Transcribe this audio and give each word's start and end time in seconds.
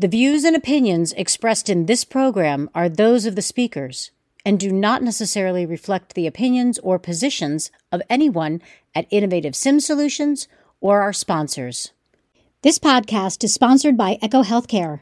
The 0.00 0.08
views 0.08 0.44
and 0.44 0.56
opinions 0.56 1.12
expressed 1.12 1.68
in 1.68 1.84
this 1.84 2.04
program 2.04 2.70
are 2.74 2.88
those 2.88 3.26
of 3.26 3.36
the 3.36 3.42
speakers 3.42 4.12
and 4.46 4.58
do 4.58 4.72
not 4.72 5.02
necessarily 5.02 5.66
reflect 5.66 6.14
the 6.14 6.26
opinions 6.26 6.78
or 6.78 6.98
positions 6.98 7.70
of 7.92 8.00
anyone 8.08 8.62
at 8.94 9.06
Innovative 9.10 9.54
Sim 9.54 9.78
Solutions 9.78 10.48
or 10.80 11.02
our 11.02 11.12
sponsors. 11.12 11.92
This 12.62 12.78
podcast 12.78 13.44
is 13.44 13.52
sponsored 13.52 13.98
by 13.98 14.16
Echo 14.22 14.42
Healthcare. 14.42 15.00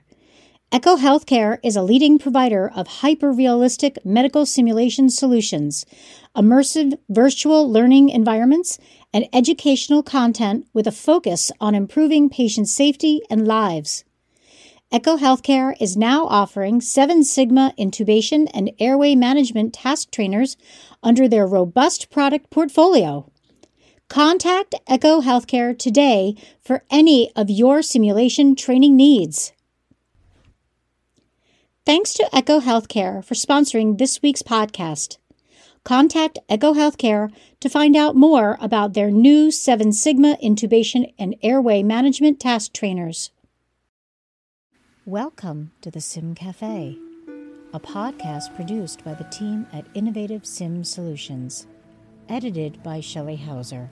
Echo 0.72 0.97
Healthcare 0.97 1.60
is 1.62 1.76
a 1.76 1.83
leading 1.83 2.19
provider 2.19 2.69
of 2.69 2.88
hyper 2.88 3.30
realistic 3.30 4.04
medical 4.04 4.44
simulation 4.44 5.10
solutions, 5.10 5.87
immersive 6.37 6.99
virtual 7.08 7.71
learning 7.71 8.08
environments, 8.08 8.80
and 9.15 9.28
educational 9.33 10.03
content 10.03 10.67
with 10.72 10.88
a 10.88 10.92
focus 10.92 11.53
on 11.60 11.76
improving 11.76 12.28
patient 12.28 12.69
safety 12.69 13.22
and 13.30 13.46
lives. 13.46 14.03
Echo 14.91 15.19
Healthcare 15.19 15.75
is 15.79 15.99
now 15.99 16.25
offering 16.28 16.80
Seven 16.80 17.23
Sigma 17.23 17.74
intubation 17.79 18.51
and 18.55 18.73
airway 18.79 19.15
management 19.15 19.74
task 19.74 20.10
trainers 20.10 20.56
under 21.02 21.29
their 21.29 21.46
robust 21.46 22.09
product 22.09 22.48
portfolio. 22.48 23.30
Contact 24.09 24.74
Echo 24.87 25.20
Healthcare 25.20 25.79
today 25.79 26.34
for 26.62 26.84
any 26.91 27.30
of 27.37 27.51
your 27.51 27.82
simulation 27.82 28.56
training 28.56 28.96
needs. 28.96 29.52
Thanks 31.84 32.15
to 32.15 32.34
Echo 32.34 32.59
Healthcare 32.59 33.23
for 33.23 33.34
sponsoring 33.34 33.98
this 33.98 34.23
week's 34.23 34.43
podcast. 34.43 35.18
Contact 35.84 36.38
Echo 36.48 36.73
Healthcare 36.73 37.30
to 37.60 37.68
find 37.68 37.95
out 37.95 38.16
more 38.16 38.57
about 38.59 38.95
their 38.95 39.10
new 39.10 39.51
Seven 39.51 39.93
Sigma 39.93 40.38
intubation 40.43 41.12
and 41.18 41.37
airway 41.43 41.82
management 41.82 42.41
task 42.41 42.73
trainers. 42.73 43.32
Welcome 45.08 45.70
to 45.80 45.90
the 45.90 46.02
Sim 46.02 46.34
Cafe, 46.34 46.98
a 47.72 47.80
podcast 47.80 48.54
produced 48.54 49.02
by 49.06 49.15
the 49.15 49.24
team 49.24 49.66
at 49.73 49.87
Innovative 49.95 50.45
Sim 50.45 50.84
Solutions, 50.84 51.66
edited 52.28 52.82
by 52.82 53.00
Shelley 53.00 53.37
Hauser. 53.37 53.88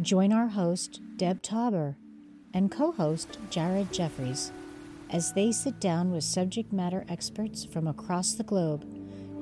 Join 0.00 0.32
our 0.32 0.46
host, 0.46 1.02
Deb 1.18 1.42
Tauber, 1.42 1.94
and 2.54 2.70
co 2.70 2.90
host, 2.90 3.36
Jared 3.50 3.92
Jeffries, 3.92 4.50
as 5.10 5.34
they 5.34 5.52
sit 5.52 5.78
down 5.78 6.10
with 6.10 6.24
subject 6.24 6.72
matter 6.72 7.04
experts 7.10 7.66
from 7.66 7.86
across 7.86 8.32
the 8.32 8.44
globe 8.44 8.86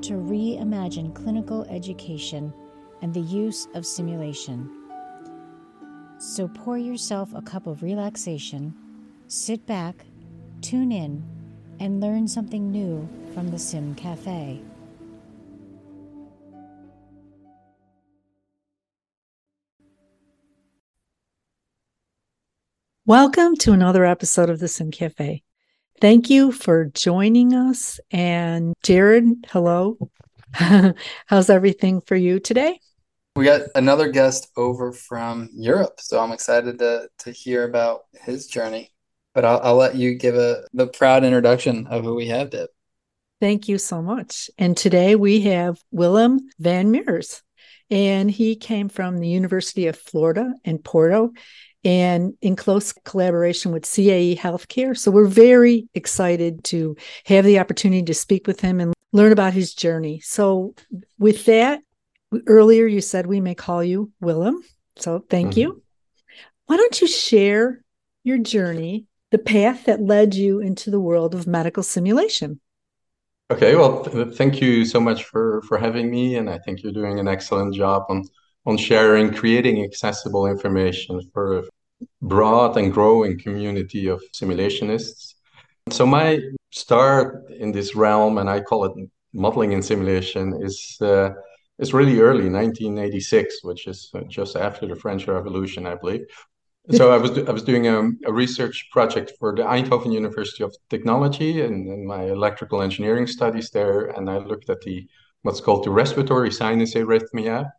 to 0.02 0.14
reimagine 0.14 1.14
clinical 1.14 1.62
education 1.70 2.52
and 3.02 3.14
the 3.14 3.20
use 3.20 3.68
of 3.74 3.86
simulation. 3.86 4.68
So 6.18 6.48
pour 6.48 6.76
yourself 6.76 7.32
a 7.36 7.42
cup 7.42 7.68
of 7.68 7.84
relaxation, 7.84 8.74
sit 9.28 9.64
back, 9.64 10.04
Tune 10.66 10.90
in 10.90 11.22
and 11.78 12.00
learn 12.00 12.26
something 12.26 12.72
new 12.72 13.08
from 13.32 13.52
the 13.52 13.56
Sim 13.56 13.94
Cafe. 13.94 14.60
Welcome 23.04 23.54
to 23.58 23.74
another 23.74 24.04
episode 24.04 24.50
of 24.50 24.58
the 24.58 24.66
Sim 24.66 24.90
Cafe. 24.90 25.44
Thank 26.00 26.30
you 26.30 26.50
for 26.50 26.86
joining 26.86 27.54
us. 27.54 28.00
And 28.10 28.74
Jared, 28.82 29.46
hello. 29.50 30.10
How's 30.52 31.48
everything 31.48 32.00
for 32.00 32.16
you 32.16 32.40
today? 32.40 32.80
We 33.36 33.44
got 33.44 33.68
another 33.76 34.10
guest 34.10 34.50
over 34.56 34.90
from 34.90 35.48
Europe, 35.52 36.00
so 36.00 36.18
I'm 36.18 36.32
excited 36.32 36.80
to 36.80 37.08
to 37.18 37.30
hear 37.30 37.62
about 37.62 38.06
his 38.20 38.48
journey 38.48 38.90
but 39.36 39.44
I'll, 39.44 39.60
I'll 39.62 39.76
let 39.76 39.96
you 39.96 40.14
give 40.14 40.34
a 40.34 40.64
the 40.72 40.86
proud 40.86 41.22
introduction 41.22 41.86
of 41.88 42.04
who 42.04 42.14
we 42.14 42.28
have, 42.28 42.48
Deb. 42.50 42.70
Thank 43.38 43.68
you 43.68 43.76
so 43.76 44.00
much. 44.00 44.48
And 44.56 44.74
today 44.74 45.14
we 45.14 45.42
have 45.42 45.78
Willem 45.90 46.40
Van 46.58 46.90
Meurs, 46.90 47.42
and 47.90 48.30
he 48.30 48.56
came 48.56 48.88
from 48.88 49.18
the 49.18 49.28
University 49.28 49.88
of 49.88 49.98
Florida 49.98 50.54
in 50.64 50.78
Porto 50.78 51.32
and 51.84 52.32
in 52.40 52.56
close 52.56 52.94
collaboration 53.04 53.72
with 53.72 53.84
CAE 53.84 54.38
Healthcare. 54.38 54.96
So 54.96 55.10
we're 55.10 55.26
very 55.26 55.86
excited 55.92 56.64
to 56.64 56.96
have 57.26 57.44
the 57.44 57.58
opportunity 57.58 58.04
to 58.04 58.14
speak 58.14 58.46
with 58.46 58.60
him 58.60 58.80
and 58.80 58.94
learn 59.12 59.32
about 59.32 59.52
his 59.52 59.74
journey. 59.74 60.20
So, 60.20 60.74
with 61.18 61.44
that, 61.44 61.80
earlier 62.46 62.86
you 62.86 63.02
said 63.02 63.26
we 63.26 63.42
may 63.42 63.54
call 63.54 63.84
you 63.84 64.10
Willem. 64.18 64.62
So, 64.96 65.22
thank 65.28 65.50
mm-hmm. 65.50 65.60
you. 65.60 65.82
Why 66.64 66.78
don't 66.78 67.02
you 67.02 67.06
share 67.06 67.82
your 68.24 68.38
journey 68.38 69.06
the 69.30 69.38
path 69.38 69.84
that 69.84 70.00
led 70.00 70.34
you 70.34 70.60
into 70.60 70.90
the 70.90 71.00
world 71.00 71.34
of 71.34 71.46
medical 71.46 71.82
simulation. 71.82 72.60
Okay, 73.50 73.76
well, 73.76 74.04
th- 74.04 74.34
thank 74.34 74.60
you 74.60 74.84
so 74.84 75.00
much 75.00 75.24
for 75.24 75.62
for 75.62 75.78
having 75.78 76.10
me, 76.10 76.36
and 76.36 76.50
I 76.50 76.58
think 76.58 76.82
you're 76.82 76.92
doing 76.92 77.20
an 77.20 77.28
excellent 77.28 77.74
job 77.74 78.04
on 78.08 78.24
on 78.66 78.76
sharing, 78.76 79.32
creating 79.32 79.84
accessible 79.84 80.46
information 80.46 81.20
for 81.32 81.58
a 81.58 81.62
broad 82.22 82.76
and 82.76 82.92
growing 82.92 83.38
community 83.38 84.08
of 84.08 84.20
simulationists. 84.34 85.34
So 85.90 86.04
my 86.04 86.40
start 86.72 87.48
in 87.50 87.70
this 87.70 87.94
realm, 87.94 88.38
and 88.38 88.50
I 88.50 88.60
call 88.60 88.84
it 88.84 89.08
modeling 89.32 89.74
and 89.74 89.84
simulation, 89.84 90.60
is 90.60 90.98
uh, 91.00 91.30
is 91.78 91.94
really 91.94 92.18
early, 92.18 92.48
1986, 92.48 93.62
which 93.62 93.86
is 93.86 94.10
just 94.28 94.56
after 94.56 94.88
the 94.88 94.96
French 94.96 95.28
Revolution, 95.28 95.86
I 95.86 95.94
believe 95.94 96.26
so 96.92 97.12
I 97.12 97.16
was 97.16 97.36
I 97.36 97.50
was 97.50 97.64
doing 97.64 97.86
a, 97.88 98.10
a, 98.26 98.32
research 98.32 98.88
project 98.92 99.32
for 99.38 99.54
the 99.54 99.62
Eindhoven 99.62 100.12
University 100.12 100.62
of 100.62 100.74
Technology 100.88 101.62
and, 101.62 101.88
and, 101.88 102.06
my 102.06 102.24
electrical 102.24 102.80
engineering 102.80 103.26
studies 103.26 103.70
there, 103.70 104.06
and 104.06 104.30
I 104.30 104.38
looked 104.38 104.70
at 104.70 104.80
the 104.82 105.08
what's 105.42 105.60
called 105.60 105.84
the 105.84 105.90
respiratory 105.90 106.52
sinus 106.52 106.94
arrhythmia. 106.94 107.70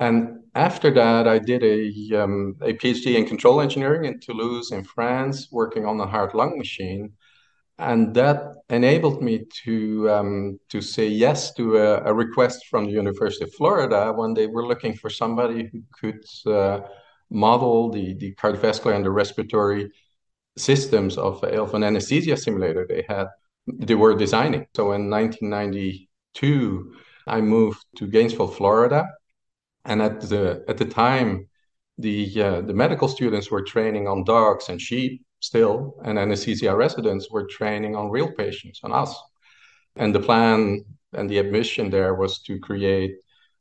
And 0.00 0.40
after 0.54 0.90
that, 0.92 1.28
I 1.28 1.38
did 1.38 1.62
a 1.62 2.22
um, 2.22 2.56
a 2.62 2.72
PhD 2.72 3.14
in 3.14 3.26
control 3.26 3.60
engineering 3.60 4.06
in 4.06 4.18
Toulouse, 4.18 4.72
in 4.72 4.82
France, 4.82 5.48
working 5.52 5.86
on 5.86 6.00
a 6.00 6.06
heart 6.06 6.34
lung 6.34 6.58
machine, 6.58 7.12
and 7.78 8.12
that 8.14 8.54
enabled 8.70 9.22
me 9.22 9.44
to 9.64 10.10
um, 10.10 10.58
to 10.70 10.80
say 10.80 11.06
yes 11.06 11.54
to 11.54 11.76
a, 11.76 12.02
a, 12.06 12.12
request 12.12 12.66
from 12.68 12.86
the 12.86 12.92
University 12.92 13.44
of 13.44 13.54
Florida 13.54 14.12
when 14.12 14.34
they 14.34 14.48
were 14.48 14.66
looking 14.66 14.94
for 14.94 15.10
somebody 15.10 15.70
who 15.70 15.82
could. 15.92 16.24
Uh, 16.44 16.80
model 17.30 17.90
the, 17.90 18.14
the 18.14 18.34
cardiovascular 18.34 18.94
and 18.94 19.04
the 19.04 19.10
respiratory 19.10 19.90
systems 20.56 21.16
of, 21.16 21.42
an 21.44 21.84
anesthesia 21.84 22.36
simulator 22.36 22.86
they 22.88 23.04
had 23.08 23.28
they 23.66 23.94
were 23.94 24.14
designing. 24.14 24.66
So 24.74 24.92
in 24.92 25.10
1992, 25.10 26.94
I 27.26 27.40
moved 27.40 27.84
to 27.96 28.06
Gainesville, 28.06 28.48
Florida, 28.48 29.06
and 29.84 30.02
at 30.02 30.20
the 30.22 30.64
at 30.68 30.78
the 30.78 30.84
time, 30.84 31.48
the 31.98 32.42
uh, 32.42 32.60
the 32.62 32.74
medical 32.74 33.08
students 33.08 33.50
were 33.50 33.62
training 33.62 34.08
on 34.08 34.24
dogs 34.24 34.68
and 34.68 34.80
sheep 34.80 35.22
still, 35.40 35.96
and 36.04 36.18
anesthesia 36.18 36.74
residents 36.74 37.30
were 37.30 37.46
training 37.46 37.96
on 37.96 38.10
real 38.10 38.30
patients, 38.32 38.80
on 38.82 38.92
us. 38.92 39.14
And 39.96 40.14
the 40.14 40.20
plan 40.20 40.84
and 41.12 41.28
the 41.28 41.38
ambition 41.38 41.90
there 41.90 42.14
was 42.14 42.40
to 42.42 42.58
create 42.58 43.16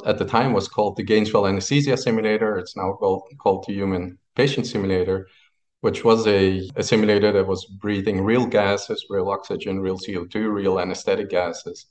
at 0.05 0.17
the 0.17 0.25
time 0.25 0.53
was 0.53 0.67
called 0.67 0.95
the 0.95 1.03
Gainesville 1.03 1.47
Anesthesia 1.47 1.97
Simulator. 1.97 2.57
It's 2.57 2.75
now 2.75 2.93
called, 2.93 3.23
called 3.37 3.65
the 3.67 3.73
Human 3.73 4.17
Patient 4.35 4.67
Simulator, 4.67 5.27
which 5.81 6.03
was 6.03 6.27
a, 6.27 6.69
a 6.75 6.83
simulator 6.83 7.31
that 7.31 7.47
was 7.47 7.65
breathing 7.65 8.21
real 8.21 8.45
gases, 8.45 9.05
real 9.09 9.29
oxygen, 9.29 9.79
real 9.79 9.97
CO2, 9.97 10.51
real 10.51 10.79
anesthetic 10.79 11.29
gases, 11.29 11.85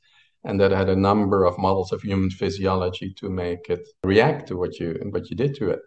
and 0.44 0.60
that 0.60 0.70
had 0.70 0.88
a 0.88 0.96
number 0.96 1.44
of 1.44 1.58
models 1.58 1.92
of 1.92 2.02
human 2.02 2.30
physiology 2.30 3.12
to 3.14 3.28
make 3.28 3.68
it 3.70 3.86
react 4.04 4.48
to 4.48 4.56
what 4.56 4.78
you 4.78 4.98
what 5.10 5.30
you 5.30 5.36
did 5.36 5.54
to 5.56 5.70
it. 5.70 5.80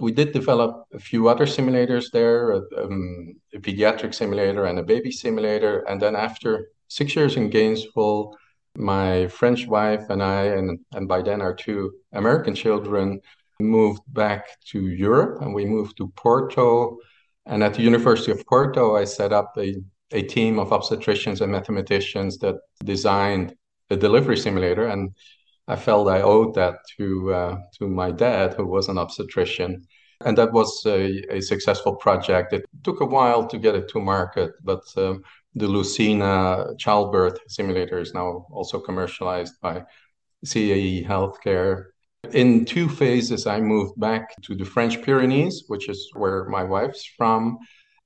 We 0.00 0.12
did 0.12 0.32
develop 0.32 0.84
a 0.92 1.00
few 1.00 1.28
other 1.28 1.46
simulators 1.46 2.12
there, 2.12 2.54
um, 2.78 3.34
a 3.52 3.58
pediatric 3.58 4.14
simulator 4.14 4.66
and 4.66 4.78
a 4.78 4.84
baby 4.84 5.10
simulator. 5.10 5.80
And 5.88 6.00
then 6.00 6.14
after 6.14 6.70
six 6.86 7.16
years 7.16 7.36
in 7.36 7.50
Gainesville, 7.50 8.36
my 8.76 9.26
French 9.28 9.66
wife 9.66 10.08
and 10.10 10.22
I, 10.22 10.44
and, 10.44 10.78
and 10.92 11.08
by 11.08 11.22
then 11.22 11.40
our 11.40 11.54
two 11.54 11.92
American 12.12 12.54
children, 12.54 13.20
moved 13.60 14.02
back 14.08 14.46
to 14.66 14.88
Europe 14.88 15.42
and 15.42 15.54
we 15.54 15.64
moved 15.66 15.96
to 15.98 16.08
Porto. 16.16 16.98
And 17.46 17.62
at 17.62 17.74
the 17.74 17.82
University 17.82 18.32
of 18.32 18.46
Porto, 18.46 18.96
I 18.96 19.04
set 19.04 19.32
up 19.32 19.52
a, 19.58 19.76
a 20.12 20.22
team 20.22 20.58
of 20.58 20.70
obstetricians 20.70 21.40
and 21.40 21.52
mathematicians 21.52 22.38
that 22.38 22.56
designed 22.84 23.54
a 23.90 23.96
delivery 23.96 24.36
simulator. 24.36 24.86
And 24.86 25.14
I 25.68 25.76
felt 25.76 26.08
I 26.08 26.22
owed 26.22 26.54
that 26.54 26.76
to, 26.96 27.32
uh, 27.32 27.58
to 27.78 27.88
my 27.88 28.10
dad, 28.10 28.54
who 28.54 28.66
was 28.66 28.88
an 28.88 28.98
obstetrician. 28.98 29.84
And 30.24 30.36
that 30.36 30.52
was 30.52 30.82
a, 30.86 31.22
a 31.30 31.40
successful 31.40 31.96
project. 31.96 32.52
It 32.52 32.66
took 32.82 33.00
a 33.00 33.06
while 33.06 33.46
to 33.46 33.58
get 33.58 33.74
it 33.74 33.88
to 33.90 34.00
market, 34.00 34.52
but 34.62 34.82
um, 34.96 35.22
the 35.54 35.66
Lucina 35.66 36.74
childbirth 36.78 37.38
simulator 37.48 37.98
is 37.98 38.14
now 38.14 38.46
also 38.50 38.78
commercialized 38.78 39.54
by 39.60 39.84
CAE 40.44 41.04
Healthcare. 41.04 41.86
In 42.32 42.64
two 42.64 42.88
phases, 42.88 43.46
I 43.46 43.60
moved 43.60 43.98
back 43.98 44.34
to 44.42 44.54
the 44.54 44.64
French 44.64 45.02
Pyrenees, 45.02 45.64
which 45.68 45.88
is 45.88 46.10
where 46.14 46.44
my 46.48 46.62
wife's 46.62 47.04
from. 47.16 47.58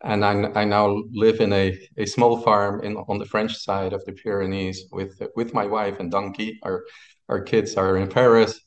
and 0.02 0.24
I, 0.24 0.32
I 0.54 0.64
now 0.64 1.02
live 1.12 1.40
in 1.40 1.52
a, 1.52 1.78
a 1.96 2.06
small 2.06 2.40
farm 2.42 2.82
in 2.84 2.96
on 3.08 3.18
the 3.18 3.26
French 3.26 3.56
side 3.56 3.92
of 3.92 4.04
the 4.04 4.12
Pyrenees 4.12 4.84
with 4.92 5.20
with 5.34 5.54
my 5.54 5.66
wife 5.66 5.98
and 6.00 6.10
donkey. 6.10 6.58
Our 6.62 6.84
our 7.28 7.40
kids 7.42 7.76
are 7.76 7.96
in 7.96 8.08
Paris, 8.08 8.60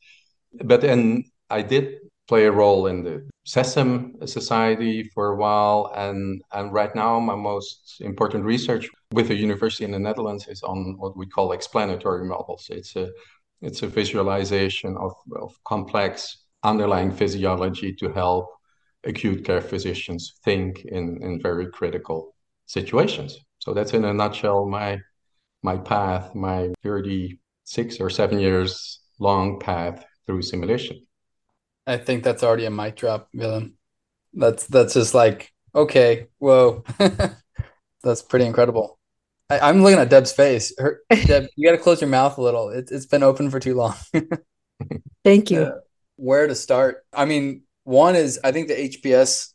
but 0.63 0.81
then 0.81 1.23
I 1.49 1.61
did 1.61 1.85
play 2.27 2.45
a 2.45 2.51
role 2.51 2.87
in 2.87 3.03
the 3.03 3.29
SESAM 3.47 4.27
Society 4.27 5.03
for 5.13 5.29
a 5.29 5.37
while, 5.37 5.91
and 5.95 6.41
and 6.51 6.73
right 6.73 6.93
now 6.93 7.17
my 7.19 7.35
most 7.35 8.01
important 8.01 8.43
research 8.43 8.89
with 9.13 9.29
a 9.31 9.35
university 9.35 9.85
in 9.85 9.91
the 9.91 9.99
Netherlands 9.99 10.47
is 10.49 10.61
on 10.63 10.95
what 10.97 11.15
we 11.15 11.25
call 11.25 11.53
explanatory 11.53 12.25
models. 12.25 12.67
It's 12.69 12.97
a 12.97 13.09
it's 13.61 13.83
a 13.83 13.87
visualization 13.87 14.97
of, 14.97 15.13
of 15.39 15.55
complex 15.63 16.45
underlying 16.63 17.11
physiology 17.11 17.93
to 17.93 18.11
help 18.11 18.49
acute 19.05 19.45
care 19.45 19.61
physicians 19.61 20.33
think 20.43 20.83
in, 20.85 21.17
in 21.23 21.41
very 21.41 21.67
critical 21.71 22.35
situations. 22.65 23.37
So 23.59 23.73
that's 23.73 23.93
in 23.93 24.03
a 24.05 24.13
nutshell 24.13 24.65
my 24.65 24.99
my 25.63 25.77
path, 25.77 26.35
my 26.35 26.69
36 26.83 28.01
or 28.01 28.09
seven 28.09 28.39
years 28.39 28.99
long 29.19 29.57
path 29.59 30.05
through 30.25 30.41
simulation. 30.41 31.06
I 31.87 31.97
think 31.97 32.23
that's 32.23 32.43
already 32.43 32.65
a 32.65 32.69
mic 32.69 32.97
drop, 32.97 33.29
Willem. 33.33 33.75
That's 34.33 34.67
that's 34.67 34.93
just 34.93 35.13
like, 35.13 35.51
okay, 35.73 36.27
whoa. 36.37 36.83
that's 38.03 38.21
pretty 38.21 38.45
incredible. 38.45 38.99
I, 39.49 39.69
am 39.69 39.81
looking 39.81 39.99
at 39.99 40.09
Deb's 40.09 40.33
face. 40.33 40.73
Her, 40.77 41.01
Deb, 41.09 41.47
you 41.55 41.67
got 41.67 41.75
to 41.75 41.81
close 41.81 42.01
your 42.01 42.09
mouth 42.09 42.37
a 42.37 42.41
little. 42.41 42.69
It, 42.69 42.89
it's 42.91 43.05
been 43.05 43.23
open 43.23 43.49
for 43.49 43.61
too 43.61 43.75
long. 43.75 43.95
Thank 45.23 45.49
you. 45.49 45.61
Uh, 45.61 45.79
where 46.17 46.45
to 46.47 46.55
start? 46.55 47.05
I 47.13 47.23
mean, 47.23 47.61
one 47.85 48.17
is 48.17 48.39
I 48.43 48.51
think 48.51 48.67
the 48.67 48.75
HPS, 48.75 49.53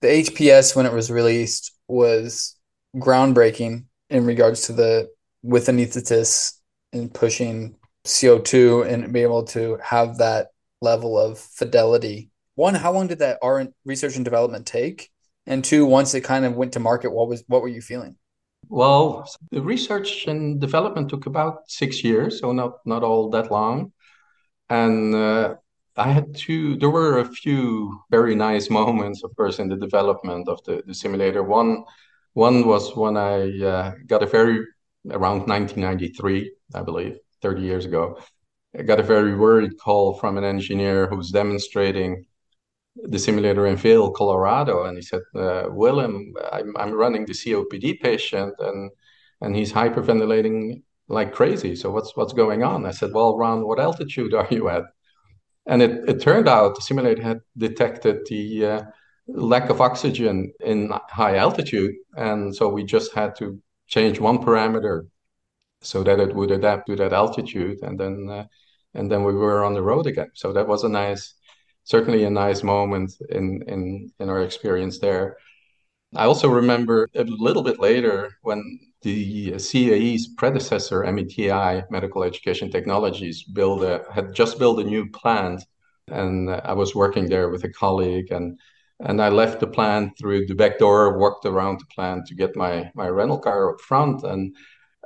the 0.00 0.08
HPS 0.08 0.76
when 0.76 0.86
it 0.86 0.92
was 0.92 1.10
released 1.10 1.72
was 1.88 2.56
groundbreaking 2.96 3.86
in 4.10 4.24
regards 4.24 4.66
to 4.66 4.72
the 4.72 5.08
with 5.42 5.66
anesthetists 5.66 6.54
and 6.92 7.12
pushing 7.12 7.76
CO2 8.04 8.86
and 8.86 9.12
be 9.12 9.22
able 9.22 9.44
to 9.44 9.78
have 9.82 10.18
that 10.18 10.48
level 10.80 11.18
of 11.18 11.38
fidelity. 11.38 12.30
One, 12.54 12.74
how 12.74 12.92
long 12.92 13.06
did 13.08 13.20
that 13.20 13.38
R 13.42 13.66
research 13.84 14.16
and 14.16 14.24
development 14.24 14.66
take? 14.66 15.10
And 15.46 15.64
two, 15.64 15.86
once 15.86 16.14
it 16.14 16.22
kind 16.22 16.44
of 16.44 16.56
went 16.56 16.72
to 16.72 16.80
market, 16.80 17.12
what 17.12 17.28
was 17.28 17.44
what 17.46 17.62
were 17.62 17.68
you 17.68 17.80
feeling? 17.80 18.16
Well, 18.68 19.26
the 19.50 19.62
research 19.62 20.26
and 20.26 20.60
development 20.60 21.08
took 21.08 21.26
about 21.26 21.70
six 21.70 22.04
years, 22.04 22.40
so 22.40 22.52
not 22.52 22.78
not 22.84 23.02
all 23.02 23.30
that 23.30 23.50
long. 23.50 23.92
And 24.68 25.14
uh, 25.14 25.54
I 25.98 26.12
had 26.12 26.34
two, 26.34 26.76
there 26.76 26.90
were 26.90 27.18
a 27.18 27.24
few 27.24 28.00
very 28.10 28.36
nice 28.36 28.70
moments, 28.70 29.24
of 29.24 29.34
course, 29.34 29.58
in 29.58 29.68
the 29.68 29.76
development 29.76 30.48
of 30.48 30.62
the, 30.64 30.82
the 30.86 30.94
simulator. 30.94 31.42
One, 31.42 31.84
one 32.34 32.66
was 32.66 32.96
when 32.96 33.16
I 33.16 33.60
uh, 33.60 33.92
got 34.06 34.22
a 34.22 34.26
very, 34.26 34.64
around 35.10 35.48
1993, 35.48 36.52
I 36.74 36.82
believe, 36.82 37.18
30 37.42 37.62
years 37.62 37.84
ago, 37.84 38.20
I 38.76 38.82
got 38.82 39.00
a 39.00 39.02
very 39.02 39.34
worried 39.34 39.78
call 39.78 40.14
from 40.14 40.36
an 40.36 40.44
engineer 40.44 41.08
who 41.08 41.16
was 41.16 41.30
demonstrating 41.30 42.26
the 42.96 43.18
simulator 43.18 43.66
in 43.66 43.76
Vail, 43.76 44.10
Colorado. 44.10 44.84
And 44.84 44.96
he 44.96 45.02
said, 45.02 45.22
uh, 45.34 45.64
Willem, 45.68 46.34
I'm, 46.52 46.76
I'm 46.76 46.92
running 46.92 47.24
the 47.24 47.32
COPD 47.32 48.00
patient 48.00 48.54
and, 48.58 48.90
and 49.40 49.56
he's 49.56 49.72
hyperventilating 49.72 50.82
like 51.08 51.32
crazy. 51.32 51.74
So 51.76 51.90
what's, 51.90 52.14
what's 52.16 52.32
going 52.32 52.62
on? 52.62 52.84
I 52.84 52.90
said, 52.90 53.12
well, 53.14 53.38
Ron, 53.38 53.66
what 53.66 53.80
altitude 53.80 54.34
are 54.34 54.48
you 54.50 54.68
at? 54.68 54.84
And 55.66 55.82
it, 55.82 56.08
it 56.08 56.20
turned 56.20 56.48
out 56.48 56.74
the 56.74 56.82
simulator 56.82 57.22
had 57.22 57.40
detected 57.56 58.26
the 58.28 58.66
uh, 58.66 58.82
lack 59.28 59.70
of 59.70 59.80
oxygen 59.80 60.52
in 60.60 60.90
high 61.08 61.36
altitude. 61.36 61.94
And 62.16 62.54
so 62.54 62.68
we 62.68 62.84
just 62.84 63.14
had 63.14 63.36
to 63.36 63.60
change 63.86 64.20
one 64.20 64.38
parameter 64.38 65.08
so 65.80 66.02
that 66.02 66.20
it 66.20 66.34
would 66.34 66.50
adapt 66.50 66.86
to 66.86 66.96
that 66.96 67.12
altitude. 67.12 67.78
And 67.82 67.98
then, 67.98 68.28
uh, 68.30 68.44
and 68.94 69.10
then 69.10 69.24
we 69.24 69.32
were 69.32 69.64
on 69.64 69.74
the 69.74 69.82
road 69.82 70.06
again. 70.06 70.30
So 70.34 70.52
that 70.52 70.66
was 70.66 70.84
a 70.84 70.88
nice, 70.88 71.34
certainly 71.84 72.24
a 72.24 72.30
nice 72.30 72.62
moment 72.62 73.12
in, 73.30 73.62
in, 73.68 74.12
in 74.18 74.28
our 74.28 74.42
experience 74.42 74.98
there. 74.98 75.36
I 76.16 76.24
also 76.24 76.48
remember 76.48 77.08
a 77.14 77.24
little 77.24 77.62
bit 77.62 77.78
later 77.80 78.30
when 78.42 78.80
the 79.02 79.52
CAE's 79.52 80.28
predecessor, 80.36 81.02
METI, 81.02 81.84
Medical 81.90 82.24
Education 82.24 82.70
Technologies, 82.70 83.44
build 83.44 83.84
a, 83.84 84.04
had 84.12 84.34
just 84.34 84.58
built 84.58 84.80
a 84.80 84.84
new 84.84 85.08
plant, 85.10 85.62
and 86.08 86.50
I 86.50 86.72
was 86.72 86.94
working 86.94 87.28
there 87.28 87.50
with 87.50 87.64
a 87.64 87.72
colleague, 87.72 88.32
and 88.32 88.58
and 89.00 89.22
I 89.22 89.28
left 89.28 89.60
the 89.60 89.68
plant 89.68 90.18
through 90.18 90.46
the 90.46 90.54
back 90.54 90.78
door, 90.78 91.18
walked 91.18 91.46
around 91.46 91.78
the 91.78 91.94
plant 91.94 92.26
to 92.26 92.34
get 92.34 92.56
my 92.56 92.90
my 92.94 93.08
rental 93.08 93.38
car 93.38 93.74
up 93.74 93.80
front, 93.80 94.24
and 94.24 94.56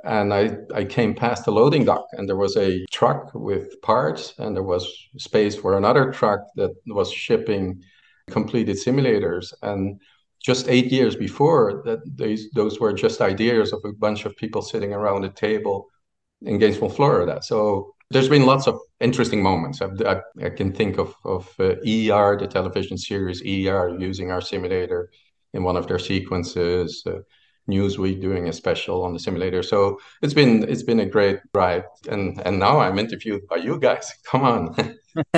and 0.03 0.33
I 0.33 0.57
I 0.73 0.83
came 0.85 1.13
past 1.13 1.45
the 1.45 1.51
loading 1.51 1.85
dock, 1.85 2.05
and 2.13 2.27
there 2.27 2.35
was 2.35 2.57
a 2.57 2.85
truck 2.91 3.31
with 3.33 3.81
parts, 3.81 4.33
and 4.37 4.55
there 4.55 4.63
was 4.63 4.85
space 5.17 5.55
for 5.55 5.77
another 5.77 6.11
truck 6.11 6.41
that 6.55 6.71
was 6.87 7.11
shipping 7.11 7.81
completed 8.29 8.77
simulators, 8.77 9.53
and 9.61 9.99
just 10.43 10.67
eight 10.67 10.91
years 10.91 11.15
before 11.15 11.81
that 11.85 11.99
these 12.17 12.49
those 12.51 12.79
were 12.79 12.93
just 12.93 13.21
ideas 13.21 13.73
of 13.73 13.81
a 13.85 13.93
bunch 13.93 14.25
of 14.25 14.35
people 14.35 14.61
sitting 14.61 14.93
around 14.93 15.23
a 15.23 15.29
table 15.29 15.87
in 16.41 16.59
Gainesville, 16.59 16.89
Florida. 16.89 17.39
So 17.41 17.95
there's 18.11 18.29
been 18.29 18.45
lots 18.45 18.67
of 18.67 18.77
interesting 18.99 19.41
moments. 19.41 19.81
I, 19.81 19.87
I, 20.05 20.21
I 20.45 20.49
can 20.49 20.73
think 20.73 20.97
of 20.97 21.15
of 21.23 21.49
uh, 21.59 21.75
ER, 21.87 22.37
the 22.37 22.47
television 22.49 22.97
series 22.97 23.41
ER, 23.41 23.95
using 23.97 24.31
our 24.31 24.41
simulator 24.41 25.09
in 25.53 25.63
one 25.63 25.77
of 25.77 25.87
their 25.87 25.99
sequences. 25.99 27.03
Uh, 27.05 27.19
Newsweek 27.69 28.21
doing 28.21 28.49
a 28.49 28.53
special 28.53 29.03
on 29.03 29.13
the 29.13 29.19
simulator. 29.19 29.63
So 29.63 29.99
it's 30.21 30.33
been 30.33 30.67
it's 30.67 30.83
been 30.83 30.99
a 30.99 31.05
great 31.05 31.39
ride, 31.53 31.85
and 32.09 32.41
and 32.45 32.59
now 32.59 32.79
I'm 32.79 32.99
interviewed 32.99 33.47
by 33.47 33.57
you 33.57 33.79
guys. 33.79 34.11
Come 34.25 34.43
on. 34.43 34.75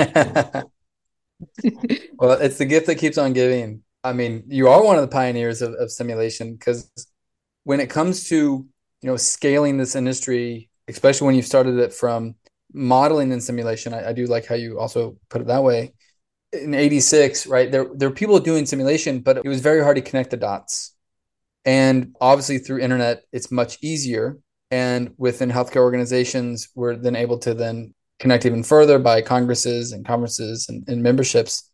well, 2.18 2.32
it's 2.32 2.58
the 2.58 2.66
gift 2.66 2.88
that 2.88 2.96
keeps 2.96 3.18
on 3.18 3.34
giving. 3.34 3.84
I 4.04 4.14
mean, 4.14 4.44
you 4.48 4.68
are 4.70 4.84
one 4.84 4.96
of 4.96 5.02
the 5.02 5.08
pioneers 5.08 5.62
of, 5.62 5.74
of 5.74 5.92
simulation 5.92 6.54
because 6.54 6.90
when 7.64 7.80
it 7.80 7.90
comes 7.90 8.30
to 8.30 8.36
you 9.02 9.10
know 9.10 9.18
scaling 9.18 9.78
this 9.78 9.96
industry, 9.96 10.70
especially 10.88 11.28
when 11.28 11.36
you 11.36 11.44
started 11.44 11.78
it 11.78 11.94
from 11.94 12.36
modeling 12.74 13.32
and 13.32 13.44
simulation, 13.44 13.94
I, 13.94 14.10
I 14.10 14.14
do 14.14 14.26
like 14.26 14.48
how 14.48 14.56
you 14.56 14.80
also 14.80 15.18
put 15.30 15.42
it 15.42 15.48
that 15.48 15.64
way. 15.64 15.94
In 16.54 16.74
'86, 16.74 17.46
right 17.48 17.72
there, 17.72 17.86
there 17.94 18.10
were 18.10 18.16
people 18.16 18.40
doing 18.40 18.66
simulation, 18.66 19.20
but 19.20 19.38
it 19.38 19.46
was 19.46 19.62
very 19.62 19.84
hard 19.84 19.98
to 19.98 20.02
connect 20.02 20.32
the 20.32 20.38
dots. 20.38 20.95
And 21.66 22.16
obviously, 22.22 22.60
through 22.60 22.80
internet, 22.80 23.24
it's 23.32 23.52
much 23.52 23.78
easier. 23.82 24.38
And 24.72 25.14
within 25.18 25.52
healthcare 25.52 25.82
organizations, 25.82 26.70
we're 26.76 26.96
then 26.96 27.16
able 27.16 27.40
to 27.40 27.54
then 27.54 27.94
connect 28.20 28.46
even 28.46 28.64
further 28.64 29.00
by 29.00 29.22
congresses 29.22 29.92
and 29.92 30.06
conferences 30.06 30.68
and, 30.70 30.88
and 30.88 31.04
memberships 31.04 31.72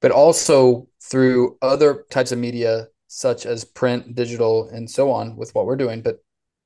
but 0.00 0.10
also 0.10 0.88
through 1.02 1.56
other 1.62 2.04
types 2.10 2.32
of 2.32 2.38
media 2.38 2.86
such 3.08 3.46
as 3.46 3.64
print, 3.64 4.14
digital, 4.14 4.68
and 4.68 4.88
so 4.88 5.10
on 5.10 5.36
with 5.36 5.54
what 5.54 5.66
we're 5.66 5.76
doing. 5.76 6.02
But 6.02 6.18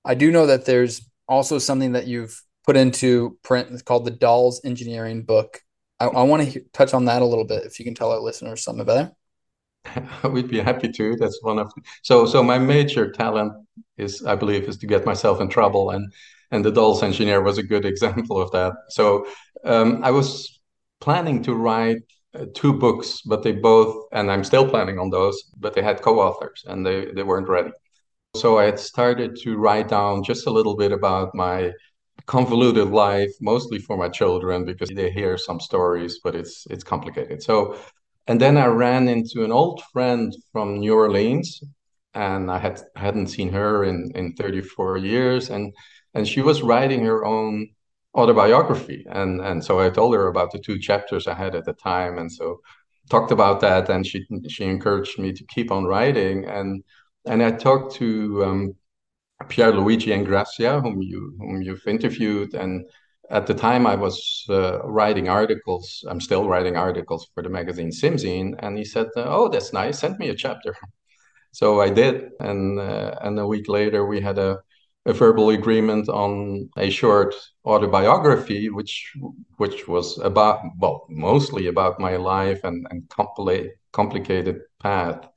I 0.04 0.14
do 0.14 0.30
know 0.30 0.46
that 0.46 0.64
there's 0.64 1.08
also 1.28 1.58
something 1.58 1.92
that 1.92 2.06
you've 2.06 2.42
put 2.64 2.76
into 2.76 3.38
print 3.42 3.70
it's 3.70 3.82
called 3.82 4.04
the 4.04 4.10
Dolls 4.10 4.60
Engineering 4.64 5.22
book. 5.22 5.60
I, 6.00 6.06
I 6.06 6.22
want 6.24 6.42
to 6.42 6.50
he- 6.50 6.66
touch 6.72 6.94
on 6.94 7.04
that 7.06 7.22
a 7.22 7.26
little 7.26 7.44
bit 7.44 7.64
if 7.64 7.78
you 7.78 7.84
can 7.84 7.94
tell 7.94 8.10
our 8.10 8.20
listeners 8.20 8.64
something 8.64 8.82
about 8.82 9.12
We'd 10.30 10.48
be 10.48 10.60
happy 10.60 10.90
to. 10.92 11.16
That's 11.16 11.38
one 11.42 11.58
of 11.58 11.72
so 12.02 12.26
so 12.26 12.42
my 12.42 12.58
major 12.58 13.10
talent 13.10 13.52
is 13.96 14.24
I 14.24 14.36
believe 14.36 14.64
is 14.64 14.76
to 14.78 14.86
get 14.86 15.06
myself 15.06 15.40
in 15.40 15.48
trouble 15.48 15.90
and 15.90 16.12
and 16.50 16.64
the 16.64 16.70
dolls 16.70 17.02
engineer 17.02 17.42
was 17.42 17.58
a 17.58 17.62
good 17.62 17.84
example 17.92 18.40
of 18.40 18.50
that. 18.52 18.72
So 18.90 19.26
um, 19.64 20.02
I 20.04 20.10
was 20.10 20.60
planning 21.00 21.42
to 21.44 21.54
write 21.54 22.02
uh, 22.34 22.46
two 22.54 22.72
books, 22.72 23.22
but 23.22 23.42
they 23.42 23.52
both, 23.52 24.06
and 24.12 24.30
I'm 24.30 24.44
still 24.44 24.68
planning 24.68 24.98
on 24.98 25.10
those, 25.10 25.42
but 25.58 25.74
they 25.74 25.82
had 25.82 26.00
co-authors 26.02 26.64
and 26.66 26.86
they, 26.86 27.06
they 27.06 27.22
weren't 27.22 27.48
ready. 27.48 27.72
So 28.36 28.58
I 28.58 28.64
had 28.64 28.78
started 28.78 29.36
to 29.42 29.56
write 29.56 29.88
down 29.88 30.22
just 30.22 30.46
a 30.46 30.50
little 30.50 30.76
bit 30.76 30.92
about 30.92 31.34
my 31.34 31.72
convoluted 32.26 32.88
life, 32.88 33.30
mostly 33.40 33.78
for 33.78 33.96
my 33.96 34.08
children 34.08 34.64
because 34.64 34.88
they 34.90 35.10
hear 35.10 35.36
some 35.36 35.60
stories, 35.60 36.20
but 36.24 36.34
it's 36.34 36.66
it's 36.70 36.84
complicated. 36.84 37.42
So, 37.42 37.76
and 38.26 38.40
then 38.40 38.56
I 38.56 38.66
ran 38.66 39.08
into 39.08 39.44
an 39.44 39.52
old 39.52 39.82
friend 39.92 40.32
from 40.52 40.80
New 40.80 40.94
Orleans, 40.94 41.62
and 42.14 42.50
I 42.50 42.58
had 42.58 42.80
hadn't 42.96 43.28
seen 43.28 43.50
her 43.52 43.84
in 43.84 44.12
in 44.14 44.34
34 44.34 44.98
years, 44.98 45.50
and 45.50 45.74
and 46.14 46.26
she 46.28 46.42
was 46.42 46.62
writing 46.62 47.04
her 47.04 47.24
own 47.24 47.68
autobiography. 48.16 49.06
And 49.10 49.40
and 49.40 49.64
so 49.64 49.80
i 49.80 49.90
told 49.90 50.14
her 50.14 50.28
about 50.28 50.52
the 50.52 50.58
two 50.58 50.78
chapters 50.78 51.26
i 51.26 51.34
had 51.34 51.54
at 51.54 51.64
the 51.64 51.72
time 51.74 52.18
and 52.18 52.30
so 52.30 52.60
talked 53.10 53.32
about 53.32 53.60
that 53.60 53.88
and 53.88 54.06
she 54.06 54.26
she 54.48 54.64
encouraged 54.64 55.18
me 55.18 55.32
to 55.32 55.44
keep 55.54 55.70
on 55.70 55.84
writing. 55.84 56.44
And 56.44 56.84
and 57.26 57.42
i 57.42 57.50
talked 57.52 57.94
to 57.96 58.44
um, 58.44 58.74
Pier 59.48 59.72
Luigi 59.72 60.10
Ingrassia 60.12 60.80
whom 60.82 61.02
you 61.02 61.34
whom 61.38 61.62
you've 61.62 61.86
interviewed 61.86 62.54
and 62.54 62.84
at 63.32 63.46
the 63.46 63.54
time 63.54 63.86
i 63.86 63.94
was 63.94 64.44
uh, 64.50 64.78
writing 64.84 65.28
articles 65.28 66.04
i'm 66.08 66.20
still 66.20 66.48
writing 66.48 66.76
articles 66.76 67.28
for 67.34 67.42
the 67.42 67.48
magazine 67.48 67.90
simzine 67.90 68.54
and 68.60 68.78
he 68.78 68.84
said 68.84 69.08
oh 69.16 69.48
that's 69.48 69.72
nice 69.72 69.98
send 70.00 70.18
me 70.18 70.28
a 70.30 70.34
chapter. 70.34 70.76
So 71.52 71.82
I 71.82 71.90
did, 71.90 72.30
and 72.40 72.80
uh, 72.80 73.14
and 73.20 73.38
a 73.38 73.46
week 73.46 73.68
later 73.68 74.06
we 74.06 74.20
had 74.20 74.38
a, 74.38 74.58
a 75.06 75.12
verbal 75.12 75.50
agreement 75.50 76.08
on 76.08 76.70
a 76.78 76.88
short 76.90 77.34
autobiography, 77.66 78.70
which 78.70 79.12
which 79.58 79.86
was 79.88 80.18
about 80.18 80.60
well 80.78 81.06
mostly 81.10 81.66
about 81.66 82.00
my 82.00 82.16
life 82.16 82.60
and 82.64 82.86
and 82.90 83.02
compli- 83.08 83.70
complicated 83.92 84.60
path 84.80 85.28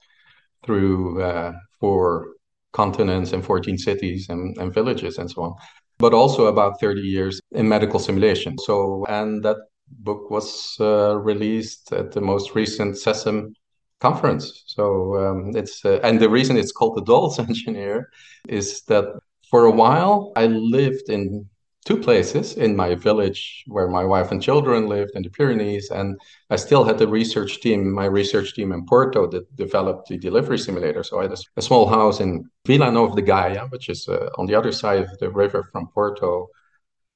through 0.65 1.21
uh, 1.21 1.53
four 1.79 2.27
continents 2.73 3.33
and 3.33 3.45
14 3.45 3.77
cities 3.77 4.27
and, 4.29 4.57
and 4.57 4.73
villages 4.73 5.17
and 5.17 5.29
so 5.31 5.43
on, 5.43 5.55
but 5.97 6.13
also 6.13 6.47
about 6.47 6.79
30 6.79 7.01
years 7.01 7.41
in 7.51 7.67
medical 7.67 7.99
simulation. 7.99 8.57
So 8.57 9.05
and 9.07 9.43
that 9.43 9.57
book 9.87 10.29
was 10.29 10.75
uh, 10.79 11.17
released 11.17 11.91
at 11.93 12.11
the 12.11 12.21
most 12.21 12.55
recent 12.55 12.95
SESAM 12.95 13.53
conference. 13.99 14.63
So 14.67 15.15
um, 15.17 15.55
it's 15.55 15.85
uh, 15.85 15.99
and 16.03 16.19
the 16.19 16.29
reason 16.29 16.57
it's 16.57 16.71
called 16.71 16.97
the 16.97 17.03
Dolls 17.03 17.39
Engineer 17.49 18.09
is 18.47 18.81
that 18.83 19.05
for 19.49 19.65
a 19.65 19.71
while 19.71 20.31
I 20.35 20.47
lived 20.47 21.09
in 21.09 21.47
two 21.85 21.97
places 21.97 22.55
in 22.55 22.75
my 22.75 22.95
village 22.95 23.63
where 23.67 23.87
my 23.87 24.03
wife 24.03 24.31
and 24.31 24.41
children 24.41 24.87
lived 24.87 25.11
in 25.13 25.21
the 25.21 25.29
Pyrenees, 25.29 25.91
and 25.91 26.19
I 26.49 26.55
still 26.55 26.83
had 26.83 26.97
the 26.97 27.07
research 27.07 27.61
team, 27.61 27.93
my 27.93 28.05
research 28.05 28.55
team 28.55 28.71
in 28.71 28.85
Porto 28.85 29.27
that 29.27 29.55
developed 29.55 30.09
the 30.09 30.17
delivery 30.17 30.57
simulator. 30.57 31.03
So 31.03 31.19
I 31.19 31.23
had 31.23 31.33
a, 31.33 31.37
a 31.57 31.61
small 31.61 31.87
house 31.87 32.19
in 32.19 32.49
Vila 32.65 32.91
Nova 32.91 33.15
de 33.15 33.21
Gaia, 33.21 33.67
which 33.67 33.89
is 33.89 34.07
uh, 34.07 34.29
on 34.39 34.47
the 34.47 34.55
other 34.55 34.71
side 34.71 35.03
of 35.03 35.17
the 35.19 35.29
river 35.29 35.69
from 35.71 35.87
Porto, 35.93 36.47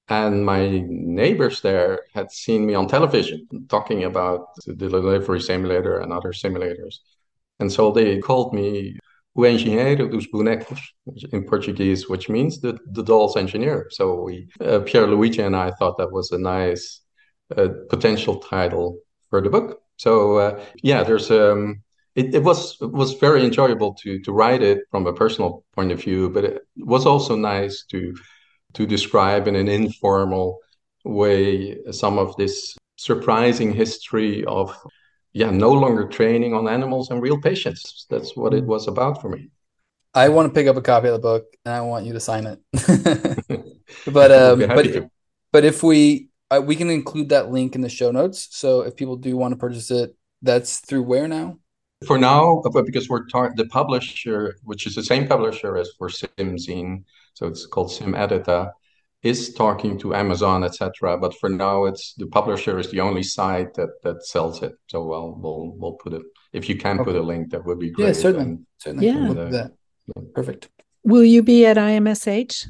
and 0.08 0.46
my 0.46 0.84
neighbors 0.88 1.62
there 1.62 2.02
had 2.14 2.32
seen 2.32 2.66
me 2.66 2.76
on 2.76 2.88
television 2.88 3.48
talking 3.70 4.04
about 4.04 4.48
the 4.68 4.74
delivery 4.74 5.42
simulator 5.42 6.00
and 6.00 6.14
other 6.14 6.32
simulators. 6.32 7.00
And 7.60 7.72
so 7.72 7.92
they 7.92 8.20
called 8.20 8.54
me 8.54 8.99
o 9.36 9.46
engenheiro 9.46 10.10
dos 10.10 10.28
bonecos 10.28 10.80
in 11.32 11.44
Portuguese, 11.46 12.10
which 12.10 12.30
means 12.30 12.60
the, 12.60 12.78
the 12.92 13.04
doll's 13.04 13.38
engineer. 13.38 13.88
So 13.92 14.22
we, 14.22 14.50
uh, 14.60 14.80
Pier 14.80 15.08
Luigi 15.08 15.42
and 15.42 15.56
I 15.56 15.72
thought 15.72 15.98
that 15.98 16.12
was 16.12 16.32
a 16.32 16.38
nice 16.38 17.02
uh, 17.56 17.70
potential 17.90 18.38
title 18.38 19.00
for 19.30 19.42
the 19.42 19.50
book. 19.50 19.82
So 19.98 20.38
uh, 20.38 20.64
yeah, 20.82 21.04
there's 21.04 21.30
um, 21.32 21.84
it, 22.16 22.36
it 22.36 22.44
was 22.44 22.78
it 22.82 22.92
was 22.92 23.14
very 23.14 23.44
enjoyable 23.44 23.94
to 24.02 24.20
to 24.22 24.32
write 24.32 24.64
it 24.64 24.80
from 24.92 25.08
a 25.08 25.14
personal 25.14 25.64
point 25.76 25.92
of 25.92 26.02
view, 26.02 26.30
but 26.30 26.44
it 26.44 26.62
was 26.78 27.06
also 27.06 27.36
nice 27.36 27.86
to 27.92 28.14
to 28.74 28.86
describe 28.86 29.48
in 29.48 29.56
an 29.56 29.68
informal 29.68 30.60
way 31.06 31.78
some 31.92 32.18
of 32.18 32.36
this 32.38 32.76
surprising 32.98 33.74
history 33.74 34.44
of 34.46 34.78
yeah 35.40 35.52
no 35.52 35.72
longer 35.72 36.06
training 36.06 36.54
on 36.54 36.68
animals 36.68 37.10
and 37.12 37.22
real 37.22 37.40
patients. 37.40 38.06
That's 38.10 38.36
what 38.36 38.54
it 38.54 38.66
was 38.66 38.90
about 38.90 39.22
for 39.22 39.30
me. 39.30 39.50
I 40.14 40.28
want 40.28 40.50
to 40.50 40.54
pick 40.54 40.68
up 40.68 40.76
a 40.76 40.82
copy 40.82 41.08
of 41.08 41.14
the 41.14 41.20
book 41.20 41.46
and 41.64 41.74
i 41.74 41.82
want 41.82 42.06
you 42.06 42.14
to 42.14 42.20
sign 42.20 42.46
it. 42.52 42.60
But 44.06 44.32
um 44.32 44.60
but 44.60 44.84
to. 44.84 45.10
but 45.52 45.64
if 45.66 45.82
we 45.82 46.28
uh, 46.52 46.62
we 46.70 46.76
can 46.76 46.90
include 46.90 47.30
that 47.30 47.52
link 47.52 47.76
in 47.76 47.82
the 47.82 47.90
show 47.90 48.12
notes. 48.12 48.48
So 48.52 48.82
if 48.82 48.96
people 48.96 49.16
do 49.16 49.36
want 49.38 49.52
to 49.54 49.58
purchase 49.58 49.90
it 49.92 50.16
that's 50.42 50.80
through 50.80 51.04
where 51.04 51.28
now? 51.28 51.58
For 52.06 52.18
now 52.18 52.62
because 52.86 53.10
we're 53.10 53.26
tar- 53.28 53.54
the 53.56 53.66
publisher 53.66 54.58
which 54.64 54.86
is 54.88 54.94
the 54.96 55.04
same 55.04 55.28
publisher 55.28 55.78
as 55.78 55.90
for 55.98 56.10
simzine 56.10 57.04
so 57.34 57.48
it's 57.48 57.66
called 57.66 57.90
SimEdita, 57.90 58.72
is 59.22 59.54
talking 59.54 59.98
to 60.00 60.16
Amazon, 60.16 60.64
etc. 60.64 61.18
But 61.18 61.38
for 61.40 61.50
now, 61.50 61.86
it's 61.86 62.14
the 62.14 62.28
publisher 62.28 62.80
is 62.80 62.90
the 62.92 63.02
only 63.02 63.24
site 63.24 63.74
that 63.74 63.90
that 64.04 64.26
sells 64.26 64.64
it. 64.64 64.74
So 64.88 65.04
well, 65.04 65.36
we'll 65.38 65.74
we'll 65.78 65.94
put 65.94 66.14
it. 66.14 66.22
If 66.54 66.70
you 66.70 66.76
can 66.76 67.00
okay. 67.00 67.06
put 67.06 67.16
a 67.16 67.22
link, 67.22 67.52
that 67.52 67.66
would 67.66 67.80
be 67.80 67.92
great. 67.92 68.08
Yeah, 68.08 68.14
certainly, 68.14 68.46
and, 68.46 68.66
certainly. 68.78 69.08
Yeah, 69.08 69.50
yeah. 69.52 70.24
perfect. 70.34 70.70
Will 71.04 71.24
you 71.24 71.44
be 71.44 71.66
at 71.66 71.78
IMSH? 71.78 72.68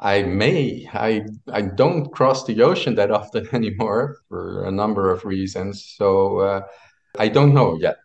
I 0.00 0.22
may. 0.22 0.88
I 0.92 1.24
I 1.52 1.62
don't 1.62 2.12
cross 2.12 2.44
the 2.44 2.62
ocean 2.62 2.96
that 2.96 3.10
often 3.10 3.48
anymore 3.52 4.18
for 4.28 4.64
a 4.64 4.70
number 4.70 5.10
of 5.10 5.24
reasons. 5.24 5.94
So 5.96 6.38
uh, 6.38 6.60
I 7.18 7.28
don't 7.28 7.54
know 7.54 7.78
yet. 7.78 7.96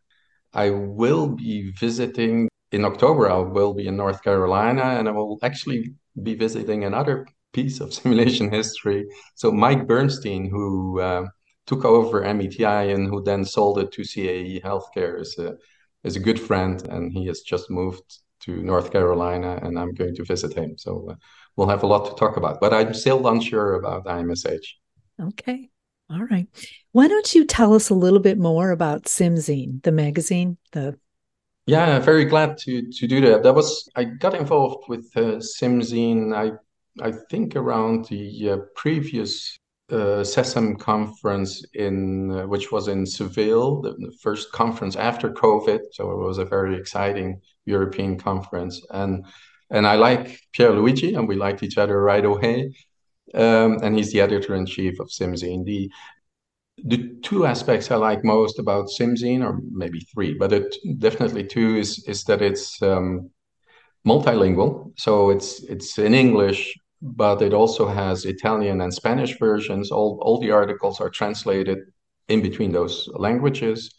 I 0.54 0.70
will 0.72 1.28
be 1.28 1.72
visiting 1.80 2.50
in 2.72 2.86
October, 2.86 3.30
I 3.30 3.38
will 3.38 3.74
be 3.74 3.88
in 3.88 3.96
North 3.98 4.22
Carolina 4.24 4.84
and 4.84 5.08
I 5.08 5.12
will 5.12 5.40
actually 5.42 5.94
be 6.22 6.36
visiting 6.36 6.84
another 6.84 7.28
piece 7.54 7.80
of 7.80 7.94
simulation 8.00 8.52
history. 8.52 9.08
So, 9.36 9.52
Mike 9.52 9.88
Bernstein, 9.88 10.50
who 10.50 11.00
uh, 11.00 11.28
took 11.66 11.86
over 11.86 12.22
METI 12.22 12.94
and 12.94 13.08
who 13.08 13.24
then 13.24 13.46
sold 13.46 13.80
it 13.80 13.92
to 13.94 14.02
CAE 14.02 14.62
Healthcare, 14.62 15.20
is 15.20 15.38
a, 15.38 15.56
is 16.04 16.16
a 16.16 16.20
good 16.20 16.40
friend 16.40 16.82
and 16.88 17.12
he 17.12 17.26
has 17.28 17.42
just 17.42 17.70
moved 17.70 18.20
to 18.42 18.64
North 18.64 18.92
Carolina 18.92 19.60
and 19.62 19.78
I'm 19.78 19.94
going 19.94 20.16
to 20.16 20.24
visit 20.24 20.54
him. 20.54 20.78
So, 20.78 21.10
uh, 21.12 21.16
we'll 21.56 21.68
have 21.70 21.84
a 21.84 21.88
lot 21.88 22.06
to 22.06 22.16
talk 22.16 22.38
about, 22.38 22.60
but 22.62 22.74
I'm 22.74 22.94
still 22.94 23.28
unsure 23.28 23.74
about 23.74 24.06
IMSH. 24.06 24.66
Okay. 25.22 25.70
All 26.12 26.24
right. 26.24 26.48
Why 26.92 27.08
don't 27.08 27.36
you 27.36 27.46
tell 27.46 27.76
us 27.76 27.90
a 27.90 27.94
little 27.96 28.20
bit 28.20 28.40
more 28.40 28.72
about 28.72 29.04
SimZine, 29.04 29.84
the 29.84 29.92
magazine, 29.92 30.58
the 30.72 30.98
yeah, 31.70 32.00
very 32.00 32.26
glad 32.26 32.58
to 32.60 32.92
to 32.92 33.08
do 33.08 33.22
that. 33.22 33.44
That 33.44 33.54
was 33.54 33.90
I 33.96 34.04
got 34.04 34.34
involved 34.34 34.90
with 34.90 35.06
uh, 35.16 35.40
SimZine. 35.58 36.34
I 36.36 36.48
I 37.08 37.12
think 37.30 37.56
around 37.56 38.06
the 38.06 38.50
uh, 38.50 38.58
previous 38.76 39.60
uh, 39.92 40.24
SESAM 40.24 40.80
conference 40.80 41.64
in 41.74 42.32
uh, 42.32 42.48
which 42.48 42.72
was 42.72 42.88
in 42.88 43.06
Seville, 43.06 43.82
the, 43.82 43.92
the, 43.94 44.12
first 44.22 44.52
conference 44.52 44.96
after 44.96 45.32
COVID. 45.32 45.80
So 45.92 46.12
it 46.12 46.18
was 46.18 46.38
a 46.40 46.46
very 46.46 46.76
exciting 46.76 47.42
European 47.66 48.18
conference, 48.18 48.76
and 48.90 49.26
and 49.70 49.86
I 49.86 49.96
like 49.96 50.42
Pier 50.54 50.72
Luigi, 50.72 51.14
and 51.14 51.28
we 51.28 51.36
liked 51.36 51.64
each 51.64 51.78
other 51.78 52.02
right 52.02 52.26
away. 52.26 52.74
Um, 53.36 53.78
and 53.84 53.96
he's 53.96 54.12
the 54.12 54.22
editor 54.22 54.56
in 54.56 54.66
chief 54.66 55.00
of 55.00 55.10
SimZine. 55.10 55.64
The 55.64 55.92
the 56.86 57.16
two 57.22 57.46
aspects 57.46 57.92
I 57.92 57.96
like 57.96 58.24
most 58.24 58.60
about 58.60 58.90
SimZine, 58.90 59.44
or 59.44 59.60
maybe 59.72 60.00
three, 60.00 60.34
but 60.34 60.54
it 60.54 60.76
definitely 61.00 61.44
two 61.44 61.78
is 61.78 62.04
is 62.08 62.24
that 62.26 62.42
it's 62.42 62.82
um, 62.82 63.30
multilingual. 64.06 64.92
So 64.98 65.30
it's 65.30 65.64
it's 65.64 65.98
in 65.98 66.14
English, 66.14 66.78
but 67.02 67.42
it 67.42 67.54
also 67.54 67.88
has 67.88 68.26
Italian 68.26 68.82
and 68.82 68.94
Spanish 68.94 69.38
versions. 69.40 69.92
All 69.92 70.20
all 70.22 70.40
the 70.40 70.52
articles 70.52 71.00
are 71.02 71.10
translated 71.10 71.80
in 72.28 72.42
between 72.42 72.72
those 72.72 73.10
languages, 73.16 73.94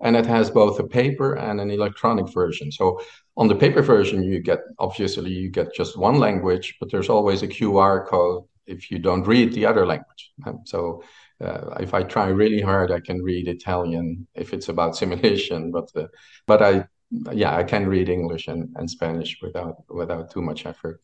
and 0.00 0.16
it 0.16 0.26
has 0.26 0.50
both 0.50 0.78
a 0.78 0.86
paper 0.86 1.34
and 1.34 1.60
an 1.60 1.70
electronic 1.70 2.32
version. 2.32 2.70
So 2.72 3.00
on 3.36 3.48
the 3.48 3.56
paper 3.56 3.82
version, 3.82 4.22
you 4.22 4.40
get 4.40 4.60
obviously 4.78 5.30
you 5.30 5.50
get 5.50 5.74
just 5.74 5.96
one 5.96 6.18
language, 6.18 6.76
but 6.78 6.90
there's 6.90 7.08
always 7.08 7.42
a 7.42 7.48
QR 7.48 8.06
code 8.06 8.44
if 8.66 8.90
you 8.90 8.98
don't 8.98 9.26
read 9.26 9.52
the 9.52 9.66
other 9.66 9.86
language. 9.86 10.32
So 10.64 11.02
uh, 11.42 11.76
if 11.80 11.94
I 11.94 12.02
try 12.02 12.28
really 12.28 12.60
hard, 12.60 12.90
I 12.90 13.00
can 13.00 13.22
read 13.22 13.48
Italian 13.48 14.26
if 14.34 14.52
it's 14.52 14.68
about 14.68 14.96
simulation. 15.02 15.70
But 15.70 15.88
uh, 15.96 16.08
but 16.46 16.62
I 16.62 16.84
yeah 17.32 17.56
I 17.56 17.64
can 17.64 17.86
read 17.86 18.08
English 18.08 18.48
and, 18.48 18.74
and 18.76 18.90
Spanish 18.90 19.38
without 19.42 19.76
without 19.88 20.30
too 20.30 20.42
much 20.42 20.66
effort. 20.66 21.00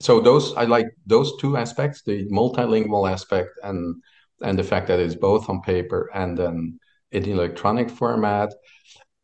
So 0.00 0.20
those 0.20 0.54
I 0.54 0.64
like 0.64 0.86
those 1.06 1.36
two 1.38 1.56
aspects: 1.56 2.02
the 2.02 2.26
multilingual 2.30 3.10
aspect 3.10 3.50
and 3.62 3.96
and 4.42 4.58
the 4.58 4.64
fact 4.64 4.86
that 4.88 5.00
it's 5.00 5.14
both 5.14 5.48
on 5.48 5.60
paper 5.62 6.10
and 6.14 6.36
then 6.38 6.78
in 7.12 7.24
electronic 7.24 7.90
format. 7.90 8.52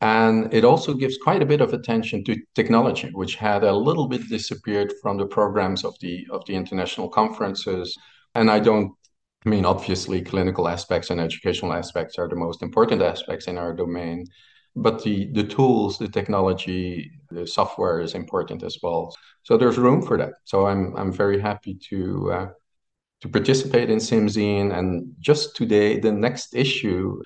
And 0.01 0.53
it 0.53 0.65
also 0.65 0.93
gives 0.93 1.17
quite 1.17 1.41
a 1.41 1.45
bit 1.45 1.61
of 1.61 1.73
attention 1.73 2.23
to 2.25 2.35
technology, 2.53 3.09
which 3.13 3.35
had 3.35 3.63
a 3.63 3.73
little 3.73 4.07
bit 4.07 4.27
disappeared 4.29 4.93
from 5.01 5.17
the 5.17 5.25
programs 5.25 5.85
of 5.85 5.95
the 6.01 6.27
of 6.31 6.45
the 6.45 6.53
international 6.55 7.09
conferences. 7.09 7.97
And 8.35 8.51
I 8.51 8.59
don't 8.59 8.91
I 9.45 9.49
mean, 9.49 9.65
obviously, 9.65 10.21
clinical 10.21 10.67
aspects 10.67 11.09
and 11.09 11.19
educational 11.21 11.73
aspects 11.73 12.17
are 12.17 12.27
the 12.27 12.35
most 12.35 12.63
important 12.63 13.01
aspects 13.01 13.47
in 13.47 13.57
our 13.57 13.73
domain, 13.73 14.25
but 14.75 15.03
the, 15.03 15.31
the 15.33 15.43
tools, 15.43 15.99
the 15.99 16.07
technology, 16.07 17.11
the 17.29 17.45
software 17.45 18.01
is 18.01 18.15
important 18.15 18.63
as 18.63 18.77
well. 18.81 19.15
So 19.43 19.57
there's 19.57 19.77
room 19.77 20.01
for 20.01 20.17
that. 20.17 20.33
So 20.45 20.65
I'm 20.65 20.95
I'm 20.97 21.11
very 21.11 21.39
happy 21.39 21.75
to 21.89 22.31
uh, 22.31 22.47
to 23.21 23.29
participate 23.29 23.89
in 23.89 23.99
SimZine. 23.99 24.75
And 24.77 25.13
just 25.19 25.55
today, 25.55 25.99
the 25.99 26.11
next 26.11 26.55
issue 26.55 27.21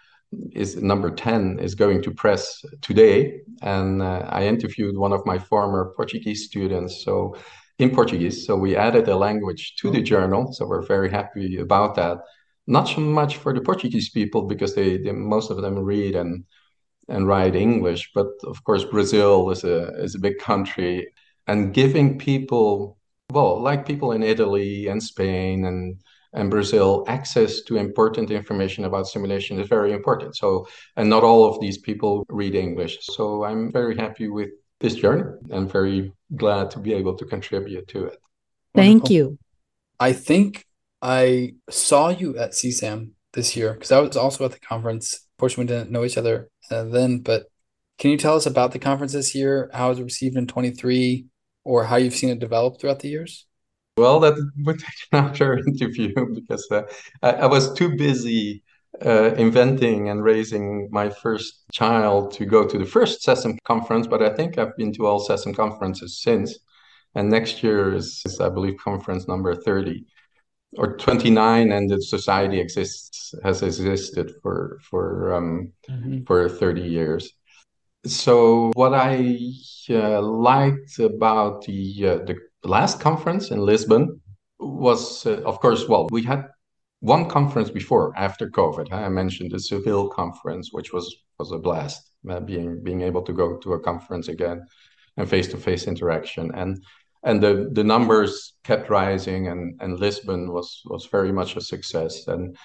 is 0.54 0.76
number 0.76 1.10
10 1.10 1.60
is 1.60 1.74
going 1.74 2.02
to 2.04 2.12
press 2.12 2.64
today 2.82 3.42
and 3.64 4.02
uh, 4.02 4.24
i 4.30 4.46
interviewed 4.46 4.96
one 4.96 5.12
of 5.12 5.26
my 5.26 5.40
former 5.40 5.92
portuguese 5.96 6.46
students 6.46 7.04
so 7.04 7.36
in 7.80 7.90
Portuguese. 7.90 8.46
So 8.46 8.56
we 8.56 8.76
added 8.76 9.08
a 9.08 9.16
language 9.16 9.76
to 9.78 9.90
the 9.90 10.00
oh. 10.02 10.04
journal. 10.04 10.54
So 10.54 10.68
we're 10.68 10.86
very 10.86 11.10
happy 11.10 11.58
about 11.58 11.96
that. 11.96 12.20
Not 12.68 12.88
so 12.88 13.02
much 13.02 13.38
for 13.38 13.54
the 13.54 13.62
Portuguese 13.62 14.10
people 14.10 14.44
because 14.44 14.76
they, 14.76 14.98
they 14.98 15.12
most 15.12 15.50
of 15.50 15.62
them 15.62 15.80
read 15.80 16.16
and 16.16 16.44
and 17.08 17.28
write 17.28 17.56
English, 17.56 18.12
but 18.14 18.28
of 18.44 18.64
course 18.64 18.86
Brazil 18.86 19.50
is 19.50 19.64
a 19.64 19.88
is 20.04 20.14
a 20.14 20.20
big 20.20 20.38
country, 20.38 21.08
and 21.48 21.74
giving 21.74 22.20
people 22.20 23.00
well 23.32 23.60
like 23.60 23.88
people 23.88 24.12
in 24.12 24.22
Italy 24.22 24.88
and 24.88 25.02
Spain 25.02 25.66
and 25.66 26.00
and 26.34 26.52
Brazil, 26.52 27.04
access 27.08 27.62
to 27.64 27.78
important 27.78 28.30
information 28.30 28.86
about 28.86 29.08
simulation 29.08 29.60
is 29.60 29.68
very 29.68 29.94
important. 29.94 30.36
So, 30.36 30.68
and 30.96 31.10
not 31.10 31.24
all 31.24 31.46
of 31.46 31.60
these 31.60 31.80
people 31.80 32.24
read 32.30 32.54
English. 32.54 33.00
So 33.02 33.44
I'm 33.44 33.72
very 33.72 33.96
happy 33.98 34.28
with 34.28 34.50
this 34.80 34.96
journey 34.96 35.24
and 35.44 35.54
I'm 35.54 35.68
very 35.68 36.14
glad 36.36 36.72
to 36.72 36.80
be 36.80 36.94
able 36.94 37.16
to 37.16 37.26
contribute 37.26 37.88
to 37.90 38.06
it. 38.06 38.18
Thank 38.76 39.04
Wonderful. 39.04 39.16
you. 39.16 39.40
I 40.00 40.14
think 40.14 40.66
I 41.02 41.56
saw 41.70 42.10
you 42.10 42.38
at 42.38 42.52
SESAM 42.52 43.12
this 43.34 43.56
year 43.56 43.74
because 43.74 43.92
I 43.92 44.00
was 44.00 44.16
also 44.16 44.46
at 44.46 44.52
the 44.52 44.60
conference. 44.60 45.28
Fortunately, 45.38 45.66
we 45.66 45.80
didn't 45.80 45.92
know 45.92 46.06
each 46.06 46.18
other 46.18 46.50
uh, 46.72 46.84
then, 46.86 47.20
but 47.20 47.48
can 47.98 48.12
you 48.12 48.18
tell 48.18 48.36
us 48.36 48.46
about 48.46 48.72
the 48.72 48.80
conference 48.80 49.14
this 49.14 49.36
year? 49.36 49.70
How 49.74 49.88
it 49.88 49.90
was 49.90 50.00
it 50.00 50.04
received 50.04 50.38
in 50.38 50.48
23 50.48 51.26
or 51.66 51.84
how 51.84 51.98
you've 51.98 52.16
seen 52.16 52.30
it 52.30 52.40
develop 52.40 52.80
throughout 52.80 53.00
the 53.00 53.10
years? 53.10 53.46
Well, 53.98 54.22
that 54.22 54.36
would 54.60 54.80
take 54.80 55.08
another 55.12 55.58
interview 55.58 56.14
because 56.34 56.66
uh, 56.72 56.84
I, 57.22 57.32
I, 57.32 57.46
was 57.48 57.74
too 57.74 57.98
busy 57.98 58.64
uh, 59.06 59.34
inventing 59.36 60.10
and 60.10 60.24
raising 60.24 60.90
my 60.92 61.10
first 61.10 61.64
child 61.72 62.32
to 62.34 62.46
go 62.46 62.68
to 62.68 62.78
the 62.78 62.86
first 62.86 63.26
SESAM 63.26 63.58
conference, 63.64 64.08
but 64.08 64.22
I 64.22 64.30
think 64.30 64.58
I've 64.58 64.76
been 64.76 64.92
to 64.94 65.06
all 65.06 65.26
SESAM 65.26 65.56
conferences 65.56 66.22
since. 66.22 66.58
And 67.16 67.30
next 67.30 67.64
year 67.64 67.96
is, 67.96 68.22
is, 68.26 68.40
I 68.40 68.50
believe, 68.50 68.78
conference 68.78 69.28
number 69.28 69.56
30 69.56 70.06
or 70.78 70.98
29, 70.98 71.72
and 71.72 71.90
the 71.90 72.02
society 72.02 72.60
exists 72.60 73.34
has 73.44 73.64
existed 73.64 74.34
for 74.42 74.80
for 74.82 75.34
um, 75.34 75.74
mm-hmm. 75.90 76.24
for 76.26 76.48
30 76.48 76.82
years. 76.82 77.34
So 78.06 78.72
what 78.76 78.94
I 78.94 79.52
uh, 79.90 80.22
liked 80.22 81.00
about 81.00 81.66
the 81.66 82.08
uh, 82.08 82.18
the 82.26 82.38
last 82.64 83.00
conference 83.00 83.52
in 83.52 83.60
Lisbon 83.60 84.22
was, 84.60 85.26
uh, 85.26 85.42
of 85.46 85.60
course, 85.60 85.88
well, 85.88 86.08
we 86.12 86.24
had 86.24 86.46
one 87.02 87.30
conference 87.30 87.70
before 87.70 88.14
after 88.18 88.50
COVID. 88.50 88.92
I 88.92 89.10
mentioned 89.10 89.52
the 89.52 89.60
Seville 89.60 90.10
conference, 90.10 90.70
which 90.72 90.92
was 90.94 91.16
was 91.38 91.52
a 91.52 91.58
blast, 91.58 92.12
uh, 92.30 92.40
being 92.40 92.84
being 92.84 93.02
able 93.02 93.22
to 93.24 93.34
go 93.34 93.58
to 93.58 93.74
a 93.74 93.80
conference 93.80 94.28
again 94.28 94.66
and 95.18 95.30
face 95.30 95.48
to 95.50 95.58
face 95.58 95.88
interaction 95.88 96.52
and 96.56 96.84
and 97.24 97.42
the 97.42 97.70
the 97.74 97.84
numbers 97.84 98.54
kept 98.64 98.90
rising 98.90 99.48
and 99.48 99.80
and 99.82 100.00
Lisbon 100.00 100.52
was 100.52 100.82
was 100.86 101.06
very 101.06 101.32
much 101.32 101.56
a 101.56 101.62
success 101.62 102.28
and 102.28 102.58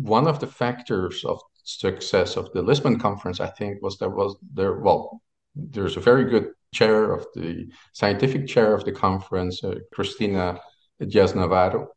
one 0.00 0.26
of 0.26 0.38
the 0.40 0.46
factors 0.46 1.24
of 1.24 1.40
success 1.64 2.36
of 2.36 2.52
the 2.52 2.62
Lisbon 2.62 2.98
conference 2.98 3.40
I 3.40 3.48
think 3.48 3.82
was 3.82 3.98
there 3.98 4.10
was 4.10 4.36
there 4.54 4.80
well 4.80 5.22
there's 5.56 5.96
a 5.96 6.00
very 6.00 6.24
good 6.24 6.52
chair 6.74 7.12
of 7.12 7.26
the 7.34 7.66
scientific 7.92 8.46
chair 8.46 8.74
of 8.74 8.84
the 8.84 8.92
conference, 8.92 9.64
uh, 9.64 9.76
Cristina 9.92 10.58
Diaz 11.00 11.34
Navarro. 11.34 11.88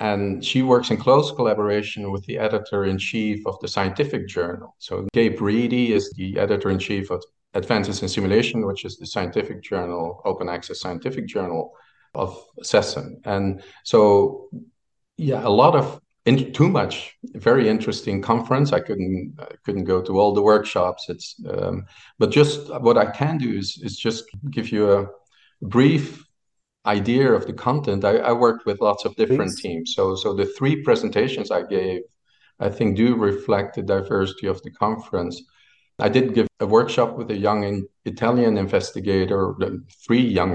And 0.00 0.44
she 0.44 0.62
works 0.62 0.90
in 0.90 0.98
close 0.98 1.32
collaboration 1.32 2.10
with 2.10 2.24
the 2.26 2.38
editor 2.38 2.84
in 2.84 2.98
chief 2.98 3.46
of 3.46 3.58
the 3.60 3.68
scientific 3.68 4.28
journal. 4.28 4.74
So, 4.78 5.08
Gabe 5.14 5.40
Reedy 5.40 5.92
is 5.92 6.10
the 6.12 6.38
editor 6.38 6.68
in 6.70 6.78
chief 6.78 7.10
of 7.10 7.24
Advances 7.54 8.02
in 8.02 8.08
Simulation, 8.08 8.66
which 8.66 8.84
is 8.84 8.98
the 8.98 9.06
scientific 9.06 9.62
journal, 9.62 10.20
open 10.26 10.48
access 10.48 10.80
scientific 10.80 11.26
journal 11.26 11.72
of 12.14 12.38
SESAM. 12.62 13.20
And 13.24 13.62
so, 13.84 14.50
yeah, 15.16 15.46
a 15.46 15.48
lot 15.48 15.74
of 15.74 16.00
in, 16.26 16.52
too 16.52 16.68
much 16.68 17.16
very 17.34 17.68
interesting 17.68 18.20
conference 18.20 18.72
i 18.72 18.80
couldn't 18.80 19.34
I 19.38 19.54
couldn't 19.64 19.84
go 19.84 20.02
to 20.02 20.18
all 20.18 20.34
the 20.34 20.42
workshops 20.42 21.06
it's 21.08 21.36
um, 21.48 21.86
but 22.18 22.30
just 22.30 22.68
what 22.80 22.98
i 22.98 23.06
can 23.06 23.38
do 23.38 23.56
is 23.56 23.78
is 23.82 23.96
just 23.96 24.24
give 24.50 24.70
you 24.72 24.92
a 24.92 25.06
brief 25.62 26.25
idea 26.86 27.32
of 27.32 27.46
the 27.46 27.52
content 27.52 28.04
i, 28.04 28.16
I 28.16 28.32
worked 28.32 28.66
with 28.66 28.80
lots 28.80 29.04
of 29.04 29.14
different 29.16 29.52
Please. 29.52 29.60
teams. 29.60 29.94
So 29.94 30.14
so 30.14 30.34
the 30.34 30.46
three 30.46 30.82
presentations 30.82 31.50
i 31.50 31.62
gave 31.62 32.00
i 32.60 32.68
think 32.68 32.96
do 32.96 33.16
reflect 33.16 33.76
the 33.76 33.82
diversity 33.82 34.46
of 34.46 34.62
the 34.62 34.70
conference. 34.70 35.42
I 35.98 36.10
did 36.10 36.34
give 36.34 36.46
a 36.60 36.66
workshop 36.66 37.16
with 37.16 37.30
a 37.30 37.36
young 37.48 37.84
italian 38.04 38.58
investigator 38.58 39.54
three 40.04 40.26
young 40.38 40.50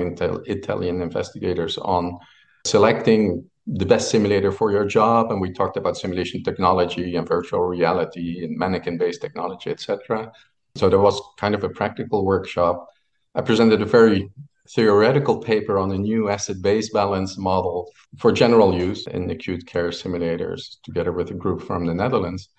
italian 0.57 1.01
investigators 1.01 1.77
on 1.79 2.17
selecting 2.65 3.21
the 3.65 3.86
best 3.86 4.10
simulator 4.10 4.51
for 4.51 4.71
your 4.71 4.86
job 4.86 5.32
and 5.32 5.39
we 5.41 5.51
talked 5.51 5.77
about 5.77 5.97
simulation 5.97 6.43
technology 6.43 7.15
and 7.15 7.27
virtual 7.27 7.62
reality 7.62 8.43
and 8.43 8.58
mannequin 8.58 8.97
based 8.97 9.21
technology 9.21 9.69
etc 9.71 10.32
so 10.75 10.89
there 10.89 10.99
was 10.99 11.21
kind 11.38 11.56
of 11.56 11.63
a 11.63 11.69
practical 11.69 12.25
workshop. 12.25 12.88
I 13.36 13.41
presented 13.41 13.82
a 13.82 13.86
very 13.86 14.29
theoretical 14.69 15.39
paper 15.39 15.78
on 15.78 15.91
a 15.91 15.97
new 15.97 16.30
acid 16.30 16.62
base 16.62 16.91
balance 16.91 17.38
model 17.38 17.91
for 18.17 18.32
general 18.32 18.74
use 18.74 19.08
in 19.08 19.30
acute 19.30 19.65
care 19.65 19.89
simulators 19.89 20.78
together 20.84 21.12
with 21.12 21.32
a 21.32 21.34
group 21.34 21.62
from 21.62 21.86
the 21.86 21.93
netherlands. 21.93 22.50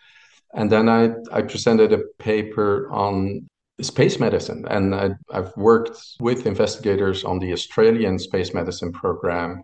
And 0.54 0.70
then 0.70 0.88
i, 0.88 1.10
I 1.32 1.42
presented 1.42 1.92
a 1.92 2.02
paper 2.18 2.90
on 2.92 3.48
space 3.80 4.20
medicine. 4.20 4.64
And 4.68 4.94
I, 4.94 5.10
i've 5.32 5.56
worked 5.56 5.98
with 6.20 6.46
investigators 6.46 7.24
on 7.24 7.38
the 7.38 7.52
australian 7.52 8.18
space 8.18 8.52
medicine 8.52 8.92
program. 8.92 9.62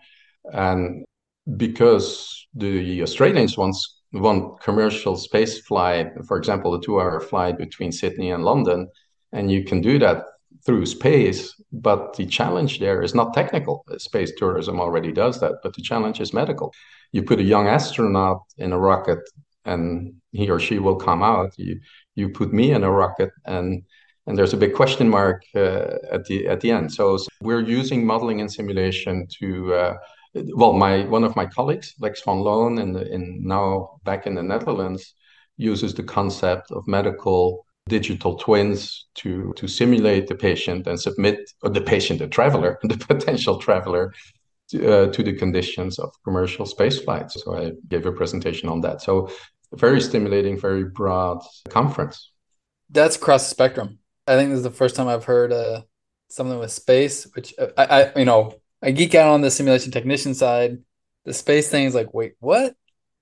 And 0.52 1.04
because 1.56 2.46
the 2.54 3.02
Australians 3.02 3.56
once 3.56 4.00
want 4.12 4.60
commercial 4.60 5.16
space 5.16 5.60
flight, 5.60 6.08
for 6.26 6.36
example, 6.36 6.74
a 6.74 6.80
two-hour 6.80 7.20
flight 7.20 7.58
between 7.58 7.92
Sydney 7.92 8.30
and 8.30 8.44
London, 8.44 8.88
and 9.32 9.50
you 9.50 9.64
can 9.64 9.80
do 9.80 9.98
that 9.98 10.24
through 10.64 10.86
space. 10.86 11.54
But 11.72 12.16
the 12.16 12.26
challenge 12.26 12.78
there 12.78 13.02
is 13.02 13.14
not 13.14 13.34
technical. 13.34 13.84
Space 13.98 14.32
tourism 14.36 14.80
already 14.80 15.12
does 15.12 15.40
that, 15.40 15.54
but 15.62 15.74
the 15.74 15.82
challenge 15.82 16.20
is 16.20 16.32
medical. 16.32 16.72
You 17.12 17.22
put 17.22 17.40
a 17.40 17.44
young 17.44 17.66
astronaut 17.68 18.40
in 18.56 18.72
a 18.72 18.78
rocket, 18.78 19.20
and 19.64 20.14
he 20.32 20.50
or 20.50 20.58
she 20.58 20.78
will 20.78 20.96
come 20.96 21.22
out. 21.22 21.52
You 21.56 21.80
you 22.14 22.28
put 22.30 22.52
me 22.52 22.72
in 22.72 22.84
a 22.84 22.90
rocket, 22.90 23.30
and 23.44 23.82
and 24.26 24.36
there's 24.36 24.54
a 24.54 24.58
big 24.58 24.74
question 24.74 25.08
mark 25.08 25.42
uh, 25.54 25.96
at 26.10 26.24
the 26.26 26.46
at 26.46 26.60
the 26.60 26.70
end. 26.70 26.92
So, 26.92 27.16
so, 27.16 27.28
we're 27.40 27.60
using 27.60 28.04
modeling 28.04 28.40
and 28.40 28.50
simulation 28.50 29.26
to 29.40 29.74
uh, 29.74 29.96
well, 30.34 30.72
my 30.72 31.04
one 31.04 31.24
of 31.24 31.36
my 31.36 31.46
colleagues, 31.46 31.94
Lex 31.98 32.22
van 32.22 32.40
Loon, 32.40 32.78
in, 32.78 32.92
the, 32.92 33.10
in 33.12 33.40
now 33.42 33.98
back 34.04 34.26
in 34.26 34.34
the 34.34 34.42
Netherlands, 34.42 35.14
uses 35.56 35.94
the 35.94 36.02
concept 36.02 36.70
of 36.70 36.86
medical 36.86 37.66
digital 37.88 38.36
twins 38.36 39.06
to 39.16 39.52
to 39.56 39.66
simulate 39.66 40.26
the 40.26 40.34
patient 40.34 40.86
and 40.86 41.00
submit 41.00 41.50
or 41.62 41.70
the 41.70 41.80
patient, 41.80 42.18
the 42.18 42.28
traveler, 42.28 42.78
the 42.82 42.96
potential 42.96 43.58
traveler, 43.58 44.12
to, 44.70 44.92
uh, 44.92 45.12
to 45.12 45.22
the 45.22 45.32
conditions 45.32 45.98
of 45.98 46.12
commercial 46.24 46.66
space 46.66 47.00
flights. 47.00 47.42
So 47.42 47.56
I 47.56 47.72
gave 47.88 48.06
a 48.06 48.12
presentation 48.12 48.68
on 48.68 48.80
that. 48.82 49.02
So 49.02 49.30
very 49.72 50.00
stimulating, 50.00 50.58
very 50.58 50.84
broad 50.84 51.42
conference. 51.68 52.30
That's 52.90 53.16
across 53.16 53.44
the 53.44 53.50
spectrum. 53.50 53.98
I 54.26 54.36
think 54.36 54.50
this 54.50 54.58
is 54.58 54.64
the 54.64 54.70
first 54.70 54.96
time 54.96 55.08
I've 55.08 55.24
heard 55.24 55.52
uh, 55.52 55.82
something 56.28 56.58
with 56.58 56.70
space, 56.70 57.26
which 57.34 57.54
uh, 57.58 57.68
I, 57.76 57.84
I 57.84 58.18
you 58.18 58.24
know 58.24 58.54
I 58.82 58.92
geek 58.92 59.14
out 59.14 59.28
on 59.28 59.40
the 59.40 59.50
simulation 59.50 59.90
technician 59.90 60.34
side. 60.34 60.78
The 61.24 61.34
space 61.34 61.68
thing 61.68 61.84
is 61.84 61.94
like, 61.94 62.14
wait, 62.14 62.34
what? 62.40 62.70
Of 62.70 62.74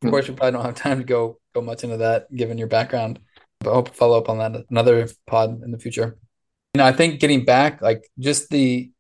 hmm. 0.02 0.10
course, 0.10 0.28
you 0.28 0.34
probably 0.34 0.52
don't 0.52 0.64
have 0.64 0.74
time 0.74 0.98
to 0.98 1.04
go 1.04 1.38
go 1.54 1.62
much 1.62 1.84
into 1.84 1.98
that 1.98 2.32
given 2.34 2.58
your 2.58 2.68
background. 2.68 3.20
But 3.60 3.70
I 3.70 3.74
hope 3.74 3.94
follow 3.94 4.18
up 4.18 4.28
on 4.28 4.38
that 4.38 4.64
another 4.70 5.08
pod 5.26 5.62
in 5.62 5.70
the 5.70 5.78
future. 5.78 6.18
You 6.74 6.78
know, 6.78 6.86
I 6.86 6.92
think 6.92 7.20
getting 7.20 7.44
back, 7.44 7.82
like 7.82 8.04
just 8.18 8.50
the 8.50 8.90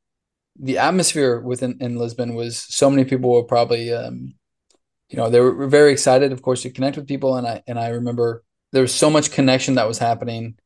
the 0.58 0.78
atmosphere 0.78 1.40
within 1.40 1.78
in 1.80 1.96
Lisbon 1.96 2.34
was 2.34 2.58
so 2.58 2.88
many 2.88 3.04
people 3.04 3.30
were 3.30 3.44
probably 3.44 3.92
um, 3.92 4.34
you 5.08 5.16
know, 5.16 5.30
they 5.30 5.40
were 5.40 5.68
very 5.68 5.92
excited, 5.92 6.32
of 6.32 6.42
course, 6.42 6.62
to 6.62 6.70
connect 6.70 6.96
with 6.96 7.06
people. 7.06 7.36
And 7.36 7.46
I 7.46 7.62
and 7.66 7.78
I 7.78 7.88
remember 7.88 8.42
there 8.72 8.82
was 8.82 8.94
so 8.94 9.10
much 9.10 9.30
connection 9.30 9.76
that 9.76 9.88
was 9.88 9.98
happening 9.98 10.56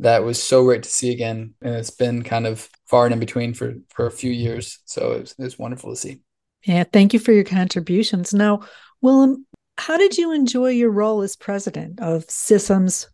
that 0.00 0.22
was 0.22 0.40
so 0.40 0.64
great 0.64 0.84
to 0.84 0.88
see 0.88 1.10
again. 1.10 1.54
And 1.60 1.74
it's 1.74 1.90
been 1.90 2.22
kind 2.22 2.46
of 2.46 2.68
far 2.86 3.06
and 3.06 3.12
in 3.12 3.20
between 3.20 3.54
for 3.54 3.74
for 3.88 4.06
a 4.06 4.10
few 4.10 4.30
years. 4.30 4.78
So 4.84 5.12
it 5.12 5.20
was, 5.20 5.34
it 5.38 5.42
was 5.42 5.58
wonderful 5.58 5.90
to 5.90 5.96
see. 5.96 6.20
Yeah, 6.64 6.84
thank 6.84 7.12
you 7.12 7.18
for 7.18 7.32
your 7.32 7.44
contributions. 7.44 8.34
Now, 8.34 8.60
Willem, 9.00 9.46
how 9.78 9.96
did 9.96 10.18
you 10.18 10.32
enjoy 10.32 10.70
your 10.70 10.90
role 10.90 11.22
as 11.22 11.36
president 11.36 12.00
of 12.00 12.26
SESAM? 12.26 13.06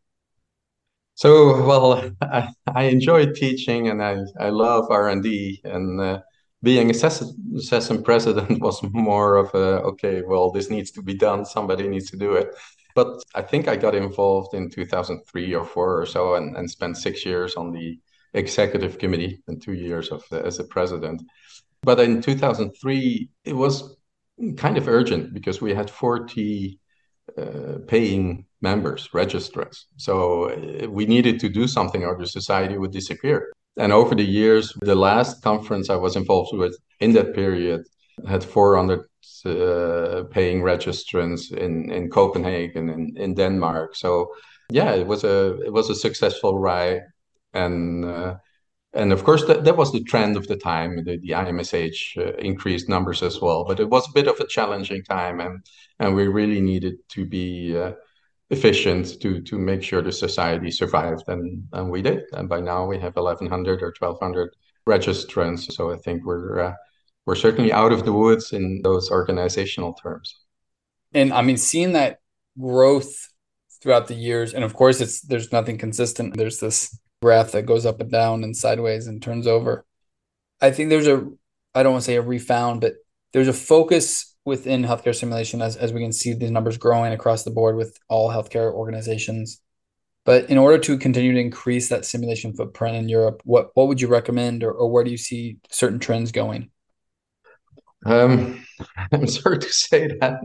So, 1.15 1.65
well, 1.65 2.11
I, 2.21 2.49
I 2.67 2.85
enjoy 2.85 3.33
teaching 3.33 3.89
and 3.89 4.03
I, 4.03 4.19
I 4.39 4.51
love 4.51 4.87
R&D 4.91 5.61
and 5.65 6.01
uh, 6.01 6.21
being 6.63 6.91
a 6.91 6.95
SESAM 6.95 8.05
president 8.05 8.61
was 8.63 8.83
more 8.93 9.37
of 9.37 9.55
a, 9.55 9.83
okay, 9.83 10.23
well, 10.27 10.51
this 10.51 10.71
needs 10.71 10.91
to 10.93 11.03
be 11.03 11.15
done. 11.15 11.45
Somebody 11.45 11.89
needs 11.89 12.11
to 12.11 12.17
do 12.17 12.35
it. 12.35 12.49
But 12.95 13.23
I 13.35 13.43
think 13.43 13.69
I 13.69 13.77
got 13.77 13.95
involved 13.95 14.55
in 14.55 14.71
2003 14.71 15.55
or 15.55 15.65
four 15.65 16.01
or 16.01 16.07
so 16.07 16.35
and, 16.37 16.57
and 16.57 16.71
spent 16.71 16.97
six 16.97 17.27
years 17.27 17.57
on 17.57 17.73
the 17.73 17.99
executive 18.33 18.99
committee 18.99 19.43
and 19.47 19.61
two 19.61 19.73
years 19.73 20.11
of 20.11 20.25
as 20.33 20.59
a 20.59 20.65
president. 20.65 21.23
But 21.83 22.01
in 22.01 22.23
2003, 22.23 23.29
it 23.45 23.53
was 23.53 23.97
kind 24.57 24.77
of 24.77 24.89
urgent 24.89 25.35
because 25.35 25.61
we 25.61 25.75
had 25.75 25.91
40 25.91 26.79
uh, 27.37 27.79
paying 27.87 28.47
members, 28.71 29.09
registrants. 29.23 29.79
So 30.07 30.15
uh, 30.51 30.91
we 30.99 31.05
needed 31.15 31.37
to 31.41 31.49
do 31.61 31.65
something 31.69 32.03
or 32.05 32.15
the 32.19 32.27
society 32.27 32.77
would 32.79 32.95
disappear. 33.01 33.39
And 33.83 33.93
over 33.93 34.15
the 34.15 34.31
years, 34.41 34.65
the 34.93 35.01
last 35.09 35.43
conference 35.43 35.87
I 35.91 35.99
was 36.07 36.17
involved 36.17 36.53
with 36.63 36.75
in 37.05 37.13
that 37.13 37.35
period 37.35 37.81
had 38.27 38.43
400 38.45 39.01
uh, 39.47 40.25
paying 40.31 40.63
registrants 40.63 41.53
in, 41.53 41.73
in 41.93 42.11
Copenhagen 42.11 42.89
and 42.95 43.19
in 43.19 43.35
Denmark. 43.35 43.97
So 43.97 44.11
yeah, 44.71 44.95
it 44.95 45.07
was 45.07 45.25
a 45.25 45.61
it 45.67 45.73
was 45.73 45.91
a 45.91 45.95
successful 45.95 46.59
ride, 46.59 47.03
and 47.53 48.05
uh, 48.05 48.37
and 48.95 49.13
of 49.13 49.25
course 49.25 49.45
that, 49.47 49.65
that 49.65 49.77
was 49.77 49.93
the 49.93 50.05
trend 50.05 50.37
of 50.37 50.47
the 50.47 50.57
time. 50.57 51.05
The, 51.05 51.19
the 51.19 51.31
IMSH 51.31 52.17
uh, 52.17 52.33
increased 52.39 52.89
numbers 52.89 53.23
as 53.23 53.41
well, 53.41 53.65
but 53.65 53.81
it 53.81 53.91
was 53.91 54.09
a 54.09 54.13
bit 54.13 54.29
of 54.29 54.41
a 54.41 54.47
challenging 54.47 55.03
time, 55.05 55.41
and 55.41 55.67
and 55.99 56.15
we 56.15 56.29
really 56.29 56.61
needed 56.61 56.95
to 57.11 57.27
be 57.27 57.77
uh, 57.77 57.93
efficient 58.57 59.21
to 59.23 59.41
to 59.49 59.59
make 59.59 59.83
sure 59.83 60.01
the 60.03 60.13
society 60.13 60.71
survived, 60.71 61.25
and 61.29 61.45
and 61.73 61.91
we 61.91 62.01
did. 62.03 62.23
And 62.33 62.49
by 62.49 62.61
now 62.61 62.87
we 62.87 62.99
have 62.99 63.17
1,100 63.17 63.83
or 63.83 63.93
1,200 63.99 64.57
registrants. 64.89 65.73
So 65.73 65.93
I 65.93 65.97
think 65.97 66.25
we're 66.25 66.61
uh, 66.61 66.75
we're 67.27 67.35
certainly 67.35 67.73
out 67.73 67.93
of 67.93 68.05
the 68.05 68.13
woods 68.13 68.53
in 68.53 68.81
those 68.83 69.11
organizational 69.11 69.95
terms. 69.95 70.29
And 71.13 71.33
I 71.33 71.43
mean, 71.43 71.57
seeing 71.57 71.93
that 71.93 72.21
growth 72.59 73.13
throughout 73.81 74.09
the 74.09 74.15
years, 74.15 74.55
and 74.55 74.65
of 74.65 74.75
course, 74.75 75.01
it's 75.01 75.21
there's 75.21 75.53
nothing 75.53 75.79
consistent. 75.79 76.37
There's 76.37 76.61
this 76.61 76.99
graph 77.23 77.53
that 77.53 77.67
goes 77.67 77.87
up 77.87 78.01
and 78.01 78.11
down 78.11 78.45
and 78.45 78.57
sideways 78.57 79.07
and 79.07 79.23
turns 79.23 79.47
over. 79.47 79.85
I 80.61 80.71
think 80.71 80.91
there's 80.91 81.07
a 81.07 81.27
I 81.75 81.83
don't 81.83 81.93
want 81.93 82.03
to 82.05 82.07
say 82.07 82.17
a 82.17 82.23
refound, 82.23 82.81
but 82.81 82.95
there's 83.33 83.49
a 83.49 83.53
focus 83.53 84.34
within 84.45 84.83
healthcare 84.83 85.15
simulation 85.15 85.63
as, 85.63 85.77
as 85.77 85.93
we 85.93 86.01
can 86.01 86.13
see 86.13 86.35
these 86.35 86.51
numbers 86.51 86.77
growing 86.77 87.13
across 87.13 87.45
the 87.45 87.51
board 87.51 87.77
with 87.77 87.99
all 88.09 88.31
healthcare 88.31 88.73
organizations. 88.73 89.61
But 90.25 90.49
in 90.49 90.59
order 90.59 90.79
to 90.79 90.99
continue 90.99 91.33
to 91.33 91.41
increase 91.41 91.89
that 91.89 92.05
simulation 92.05 92.55
footprint 92.55 92.97
in 92.97 93.09
Europe, 93.09 93.43
what, 93.45 93.71
what 93.75 93.89
would 93.89 94.01
you 94.01 94.09
recommend 94.09 94.65
or, 94.65 94.73
or 94.73 94.91
where 94.91 95.05
do 95.05 95.11
you 95.11 95.19
see 95.19 95.59
certain 95.71 95.99
trends 95.99 96.33
going? 96.33 96.71
Um, 98.07 98.65
I'm 99.13 99.27
sorry 99.27 99.59
to 99.59 99.73
say 99.73 100.09
that, 100.21 100.41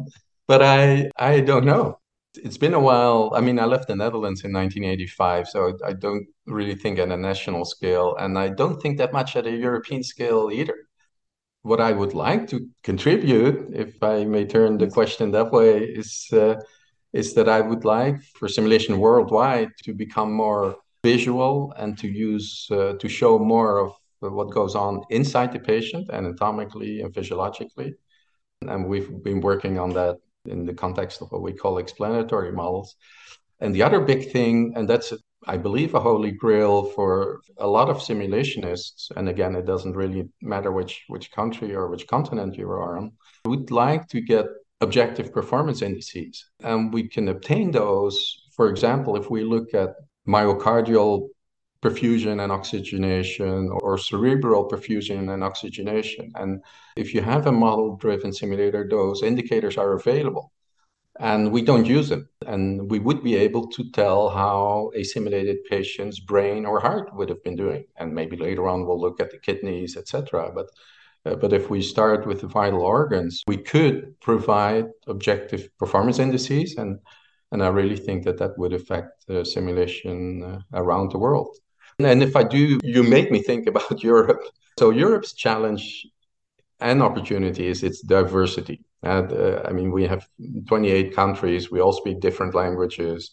but 0.47 0.61
I 0.61 1.09
I 1.17 1.41
don't 1.41 1.65
know. 1.65 1.99
It's 2.35 2.57
been 2.57 2.73
a 2.73 2.79
while. 2.79 3.31
I 3.35 3.41
mean, 3.41 3.59
I 3.59 3.65
left 3.65 3.87
the 3.87 3.95
Netherlands 3.95 4.43
in 4.43 4.53
1985, 4.53 5.47
so 5.47 5.77
I 5.83 5.93
don't 5.93 6.27
really 6.45 6.75
think 6.75 6.99
at 6.99 7.09
a 7.09 7.17
national 7.17 7.65
scale, 7.65 8.15
and 8.19 8.37
I 8.37 8.49
don't 8.49 8.79
think 8.81 8.97
that 8.97 9.13
much 9.13 9.35
at 9.35 9.47
a 9.47 9.51
European 9.51 10.03
scale 10.03 10.49
either. 10.53 10.75
What 11.63 11.81
I 11.81 11.91
would 11.91 12.13
like 12.13 12.47
to 12.49 12.67
contribute, 12.83 13.69
if 13.73 14.01
I 14.01 14.23
may 14.23 14.45
turn 14.45 14.77
the 14.77 14.87
question 14.87 15.31
that 15.31 15.51
way, 15.51 15.83
is 15.83 16.27
uh, 16.31 16.55
is 17.11 17.33
that 17.33 17.49
I 17.49 17.61
would 17.61 17.85
like 17.85 18.21
for 18.37 18.47
simulation 18.47 18.99
worldwide 18.99 19.71
to 19.83 19.93
become 19.93 20.31
more 20.31 20.75
visual 21.03 21.73
and 21.77 21.97
to 21.97 22.07
use 22.07 22.67
uh, 22.71 22.93
to 22.93 23.09
show 23.09 23.39
more 23.39 23.79
of 23.79 23.93
what 24.19 24.51
goes 24.51 24.75
on 24.75 25.01
inside 25.09 25.51
the 25.51 25.59
patient 25.59 26.09
anatomically 26.11 27.01
and 27.01 27.13
physiologically. 27.13 27.93
And 28.61 28.85
we've 28.87 29.23
been 29.23 29.39
working 29.39 29.79
on 29.79 29.91
that 29.91 30.17
in 30.45 30.65
the 30.65 30.73
context 30.73 31.21
of 31.21 31.31
what 31.31 31.41
we 31.41 31.53
call 31.53 31.77
explanatory 31.77 32.51
models. 32.51 32.95
And 33.61 33.75
the 33.75 33.83
other 33.83 33.99
big 33.99 34.31
thing, 34.31 34.73
and 34.75 34.87
that's, 34.87 35.13
I 35.45 35.57
believe, 35.57 35.93
a 35.93 35.99
holy 35.99 36.31
grail 36.31 36.85
for 36.95 37.41
a 37.57 37.67
lot 37.67 37.89
of 37.89 37.97
simulationists, 37.97 39.11
and 39.15 39.27
again, 39.27 39.55
it 39.55 39.65
doesn't 39.65 39.95
really 39.95 40.29
matter 40.41 40.71
which, 40.71 41.03
which 41.07 41.31
country 41.31 41.75
or 41.75 41.89
which 41.89 42.07
continent 42.07 42.55
you 42.57 42.69
are 42.69 42.97
on, 42.97 43.11
would 43.45 43.69
like 43.71 44.07
to 44.09 44.21
get 44.21 44.45
objective 44.81 45.33
performance 45.33 45.81
indices. 45.81 46.49
And 46.61 46.93
we 46.93 47.07
can 47.07 47.27
obtain 47.27 47.71
those, 47.71 48.17
for 48.55 48.69
example, 48.69 49.17
if 49.17 49.29
we 49.29 49.43
look 49.43 49.73
at 49.73 49.95
myocardial 50.27 51.27
perfusion 51.81 52.43
and 52.43 52.51
oxygenation 52.51 53.69
or 53.81 53.97
cerebral 53.97 54.69
perfusion 54.69 55.33
and 55.33 55.43
oxygenation. 55.43 56.31
And 56.35 56.61
if 56.97 57.13
you 57.13 57.21
have 57.21 57.47
a 57.47 57.51
model 57.51 57.95
driven 57.95 58.33
simulator, 58.33 58.87
those 58.89 59.23
indicators 59.23 59.77
are 59.77 59.93
available 59.93 60.51
and 61.19 61.51
we 61.51 61.61
don't 61.61 61.85
use 61.85 62.09
them. 62.09 62.29
And 62.47 62.89
we 62.89 62.99
would 62.99 63.23
be 63.23 63.35
able 63.35 63.67
to 63.67 63.91
tell 63.91 64.29
how 64.29 64.91
a 64.95 65.03
simulated 65.03 65.57
patient's 65.69 66.19
brain 66.19 66.65
or 66.65 66.79
heart 66.79 67.13
would 67.13 67.29
have 67.29 67.43
been 67.43 67.57
doing. 67.57 67.83
And 67.97 68.13
maybe 68.13 68.37
later 68.37 68.67
on 68.69 68.85
we'll 68.85 68.99
look 68.99 69.19
at 69.19 69.31
the 69.31 69.37
kidneys, 69.37 69.97
etc. 69.97 70.51
But 70.55 70.67
uh, 71.25 71.35
but 71.35 71.51
if 71.51 71.69
we 71.69 71.81
start 71.81 72.25
with 72.25 72.39
the 72.39 72.47
vital 72.47 72.81
organs, 72.81 73.43
we 73.45 73.57
could 73.57 74.17
provide 74.21 74.85
objective 75.07 75.69
performance 75.77 76.17
indices, 76.17 76.75
and 76.77 76.99
and 77.51 77.61
I 77.61 77.67
really 77.67 77.97
think 77.97 78.23
that 78.23 78.37
that 78.37 78.57
would 78.57 78.73
affect 78.73 79.27
the 79.27 79.43
simulation 79.43 80.43
uh, 80.43 80.59
around 80.73 81.11
the 81.11 81.17
world. 81.17 81.57
And 81.99 82.23
if 82.23 82.37
I 82.37 82.43
do, 82.43 82.79
you 82.83 83.03
make 83.03 83.31
me 83.31 83.41
think 83.41 83.67
about 83.67 84.01
Europe. 84.11 84.41
So 84.77 84.91
Europe's 84.91 85.33
challenge 85.33 86.07
and 86.79 87.01
opportunities, 87.01 87.83
its 87.83 88.01
diversity. 88.01 88.81
Uh, 89.03 89.61
I 89.65 89.71
mean, 89.71 89.91
we 89.91 90.07
have 90.07 90.27
28 90.67 91.15
countries, 91.15 91.71
we 91.71 91.81
all 91.81 91.93
speak 91.93 92.19
different 92.19 92.55
languages, 92.55 93.31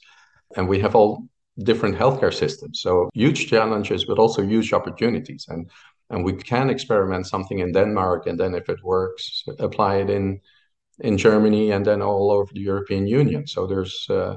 and 0.57 0.69
we 0.69 0.81
have 0.81 0.95
all 0.95 1.27
different 1.59 1.97
healthcare 1.97 2.33
systems. 2.33 2.81
So 2.81 3.11
huge 3.15 3.49
challenges, 3.49 4.05
but 4.05 4.19
also 4.19 4.43
huge 4.43 4.73
opportunities. 4.73 5.47
And 5.49 5.71
and 6.09 6.25
we 6.25 6.35
can 6.35 6.71
experiment 6.71 7.27
something 7.27 7.59
in 7.59 7.73
Denmark, 7.73 8.27
and 8.29 8.39
then 8.39 8.55
if 8.55 8.69
it 8.69 8.83
works, 8.85 9.45
apply 9.59 9.97
it 9.97 10.11
in 10.11 10.41
in 11.01 11.19
Germany, 11.19 11.73
and 11.73 11.85
then 11.85 12.01
all 12.03 12.31
over 12.31 12.51
the 12.53 12.61
European 12.61 13.07
Union. 13.07 13.47
So 13.47 13.67
there's 13.67 14.07
uh, 14.09 14.37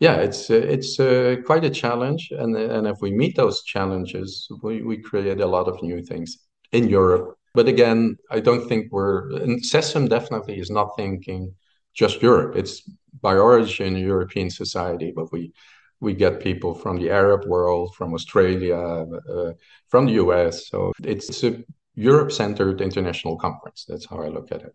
yeah, 0.00 0.16
it's 0.16 0.50
it's 0.50 0.98
uh, 0.98 1.36
quite 1.46 1.64
a 1.64 1.70
challenge, 1.70 2.32
and 2.32 2.56
and 2.56 2.86
if 2.86 2.98
we 3.02 3.12
meet 3.12 3.36
those 3.36 3.62
challenges, 3.62 4.48
we 4.62 4.82
we 4.82 4.96
create 4.98 5.40
a 5.40 5.46
lot 5.46 5.68
of 5.68 5.82
new 5.82 6.02
things 6.02 6.38
in 6.72 6.88
Europe. 6.88 7.38
But 7.54 7.68
again, 7.68 8.16
I 8.30 8.40
don't 8.40 8.66
think 8.68 8.90
we're 8.90 9.30
and 9.42 9.62
SESAM 9.62 10.08
definitely 10.08 10.58
is 10.58 10.70
not 10.70 10.96
thinking 10.96 11.54
just 11.94 12.22
Europe. 12.22 12.56
It's 12.56 12.88
by 13.20 13.36
origin 13.36 13.96
European 13.96 14.50
society, 14.50 15.12
but 15.14 15.32
we 15.32 15.52
we 16.00 16.14
get 16.14 16.40
people 16.40 16.74
from 16.74 16.96
the 16.98 17.10
Arab 17.10 17.44
world, 17.46 17.94
from 17.94 18.14
Australia, 18.14 18.76
uh, 18.76 19.52
from 19.88 20.06
the 20.06 20.12
US. 20.24 20.68
So 20.68 20.92
it's 21.04 21.44
a 21.44 21.62
Europe-centered 21.94 22.80
international 22.80 23.36
conference. 23.36 23.84
That's 23.86 24.06
how 24.06 24.22
I 24.22 24.28
look 24.28 24.50
at 24.50 24.62
it. 24.62 24.74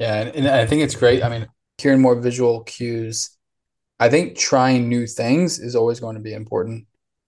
Yeah, 0.00 0.32
and 0.34 0.48
I 0.48 0.66
think 0.66 0.82
it's 0.82 0.96
great. 0.96 1.22
I 1.22 1.28
mean, 1.28 1.46
hearing 1.78 2.00
more 2.00 2.16
visual 2.16 2.64
cues 2.64 3.34
I 4.00 4.08
think 4.08 4.36
trying 4.36 4.88
new 4.88 5.06
things 5.06 5.58
is 5.58 5.76
always 5.76 6.00
going 6.00 6.16
to 6.16 6.20
be 6.20 6.32
important 6.32 6.86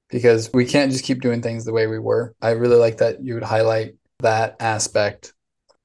because 0.08 0.50
we 0.52 0.64
can't 0.64 0.90
just 0.90 1.04
keep 1.04 1.20
doing 1.20 1.42
things 1.42 1.64
the 1.64 1.72
way 1.72 1.86
we 1.86 1.98
were. 1.98 2.34
I 2.40 2.50
really 2.50 2.76
like 2.76 2.98
that 2.98 3.22
you 3.22 3.34
would 3.34 3.42
highlight 3.42 3.94
that 4.20 4.56
aspect, 4.60 5.34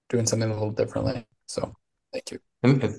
doing 0.10 0.26
something 0.26 0.50
a 0.50 0.54
little 0.54 0.72
differently. 0.72 1.26
So, 1.48 1.74
thank 2.12 2.32
you. 2.32 2.39
And 2.63 2.84
uh, 2.84 2.89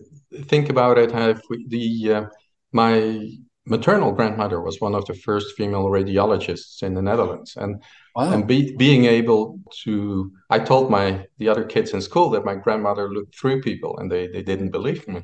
think 0.45 0.71
about 0.71 0.99
it. 0.99 1.13
Have 1.13 1.43
we, 1.49 1.67
the 1.69 2.15
uh, 2.15 2.25
my 2.73 3.29
maternal 3.65 4.13
grandmother 4.13 4.61
was 4.61 4.81
one 4.81 4.95
of 4.95 5.05
the 5.07 5.15
first 5.15 5.57
female 5.57 5.85
radiologists 5.85 6.83
in 6.83 6.95
the 6.95 7.03
Netherlands, 7.03 7.57
and 7.57 7.83
wow. 8.17 8.33
and 8.33 8.47
be, 8.47 8.75
being 8.77 9.05
able 9.05 9.61
to, 9.85 10.33
I 10.51 10.59
told 10.59 10.91
my 10.91 11.27
the 11.39 11.49
other 11.49 11.65
kids 11.65 11.93
in 11.93 12.01
school 12.01 12.31
that 12.31 12.45
my 12.45 12.57
grandmother 12.57 13.13
looked 13.13 13.39
through 13.39 13.63
people, 13.63 13.99
and 13.99 14.11
they 14.11 14.27
they 14.27 14.43
didn't 14.43 14.71
believe 14.71 15.07
me 15.07 15.23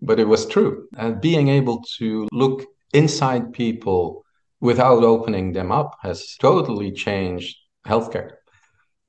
but 0.00 0.20
it 0.20 0.28
was 0.28 0.46
true. 0.46 0.88
And 0.96 1.20
being 1.20 1.48
able 1.48 1.82
to 1.98 2.28
look 2.32 2.64
inside 2.92 3.52
people 3.52 4.24
without 4.60 5.04
opening 5.04 5.52
them 5.52 5.70
up 5.72 5.96
has 6.02 6.36
totally 6.40 6.92
changed 6.92 7.56
healthcare. 7.86 8.32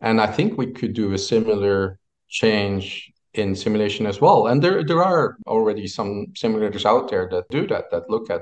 And 0.02 0.22
I 0.22 0.28
think 0.28 0.58
we 0.58 0.72
could 0.72 0.94
do 0.94 1.14
a 1.14 1.18
similar 1.18 2.00
change 2.30 3.12
in 3.34 3.56
simulation 3.56 4.06
as 4.06 4.22
well. 4.22 4.48
And 4.48 4.62
there, 4.62 4.84
there 4.84 5.04
are 5.04 5.38
already 5.46 5.88
some 5.88 6.28
simulators 6.34 6.86
out 6.86 7.10
there 7.10 7.28
that 7.32 7.50
do 7.50 7.68
that, 7.68 7.92
that 7.92 8.10
look 8.10 8.30
at 8.30 8.42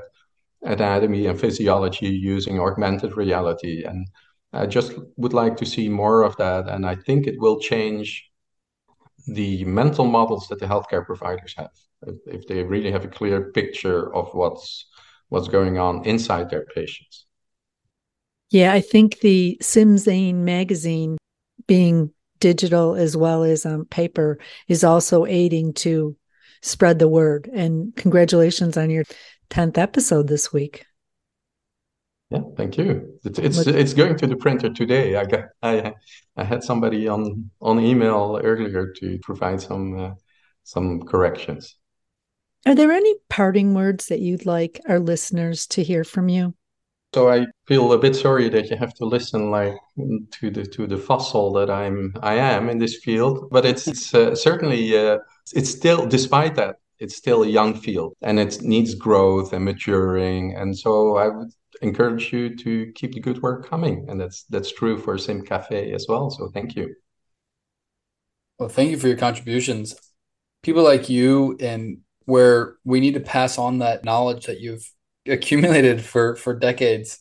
anatomy 0.61 1.27
and 1.27 1.39
physiology 1.39 2.07
using 2.07 2.59
augmented 2.59 3.17
reality. 3.17 3.83
And 3.83 4.07
I 4.53 4.65
just 4.65 4.93
would 5.17 5.33
like 5.33 5.57
to 5.57 5.65
see 5.65 5.89
more 5.89 6.23
of 6.23 6.37
that. 6.37 6.67
And 6.67 6.85
I 6.85 6.95
think 6.95 7.27
it 7.27 7.39
will 7.39 7.59
change 7.59 8.29
the 9.27 9.65
mental 9.65 10.05
models 10.05 10.47
that 10.47 10.59
the 10.59 10.65
healthcare 10.65 11.05
providers 11.05 11.53
have 11.57 11.71
if, 12.05 12.15
if 12.27 12.47
they 12.47 12.63
really 12.63 12.91
have 12.91 13.03
a 13.03 13.09
clear 13.09 13.51
picture 13.51 14.13
of 14.15 14.29
what's 14.33 14.85
what's 15.29 15.49
going 15.49 15.77
on 15.77 16.05
inside 16.05 16.49
their 16.49 16.65
patients. 16.73 17.25
Yeah, 18.49 18.71
I 18.71 18.79
think 18.79 19.19
the 19.19 19.57
SimZine 19.61 20.35
magazine 20.35 21.17
being 21.67 22.11
digital 22.39 22.95
as 22.95 23.15
well 23.17 23.43
as 23.43 23.65
on 23.65 23.85
paper 23.85 24.39
is 24.67 24.83
also 24.83 25.25
aiding 25.25 25.73
to 25.73 26.15
spread 26.61 26.99
the 26.99 27.07
word. 27.07 27.49
And 27.53 27.95
congratulations 27.95 28.77
on 28.77 28.89
your 28.89 29.05
10th 29.49 29.77
episode 29.77 30.27
this 30.27 30.51
week. 30.51 30.85
Yeah, 32.29 32.41
thank 32.57 32.77
you. 32.77 33.19
It's 33.23 33.39
it's, 33.39 33.67
it's 33.67 33.93
going 33.93 34.17
to 34.17 34.27
the 34.27 34.35
printer 34.35 34.69
today. 34.69 35.15
I 35.15 35.23
got 35.23 35.45
I 35.63 35.93
I 36.35 36.43
had 36.43 36.61
somebody 36.61 37.07
on 37.07 37.49
on 37.61 37.79
email 37.79 38.41
earlier 38.43 38.91
to 38.97 39.17
provide 39.21 39.61
some 39.61 39.97
uh, 39.97 40.11
some 40.63 41.03
corrections. 41.03 41.77
Are 42.65 42.75
there 42.75 42.91
any 42.91 43.15
parting 43.29 43.73
words 43.73 44.07
that 44.07 44.19
you'd 44.19 44.45
like 44.45 44.81
our 44.89 44.99
listeners 44.99 45.67
to 45.67 45.83
hear 45.83 46.03
from 46.03 46.27
you? 46.27 46.53
So 47.13 47.29
I 47.29 47.45
feel 47.67 47.93
a 47.93 47.97
bit 47.97 48.15
sorry 48.15 48.49
that 48.49 48.69
you 48.69 48.77
have 48.77 48.93
to 48.95 49.05
listen 49.05 49.49
like 49.49 49.75
to 49.95 50.51
the 50.51 50.65
to 50.65 50.87
the 50.87 50.97
fossil 50.97 51.53
that 51.53 51.69
I'm 51.69 52.13
I 52.21 52.35
am 52.35 52.69
in 52.69 52.79
this 52.79 52.97
field, 52.97 53.49
but 53.49 53.65
it's, 53.65 53.87
it's 53.87 54.13
uh, 54.13 54.35
certainly 54.35 54.95
uh, 54.97 55.19
it's 55.53 55.69
still 55.69 56.05
despite 56.05 56.55
that 56.55 56.75
it's 56.99 57.15
still 57.15 57.43
a 57.43 57.47
young 57.47 57.73
field 57.75 58.15
and 58.21 58.39
it 58.39 58.61
needs 58.61 58.93
growth 58.95 59.53
and 59.53 59.65
maturing. 59.65 60.55
And 60.55 60.77
so 60.77 61.17
I 61.17 61.29
would 61.29 61.49
encourage 61.81 62.33
you 62.33 62.55
to 62.57 62.91
keep 62.93 63.13
the 63.13 63.19
good 63.19 63.41
work 63.41 63.69
coming, 63.69 64.05
and 64.09 64.19
that's 64.19 64.43
that's 64.43 64.71
true 64.71 64.97
for 64.97 65.17
Sim 65.17 65.43
Cafe 65.43 65.93
as 65.93 66.07
well. 66.09 66.29
So 66.29 66.49
thank 66.49 66.75
you. 66.75 66.93
Well, 68.59 68.69
thank 68.69 68.91
you 68.91 68.97
for 68.97 69.07
your 69.07 69.17
contributions. 69.17 69.95
People 70.63 70.83
like 70.83 71.09
you 71.09 71.55
and 71.59 71.99
where 72.25 72.75
we 72.83 72.99
need 72.99 73.13
to 73.13 73.19
pass 73.19 73.57
on 73.57 73.77
that 73.77 74.03
knowledge 74.03 74.45
that 74.47 74.59
you've 74.59 74.91
accumulated 75.27 76.01
for 76.03 76.35
for 76.35 76.53
decades. 76.57 77.19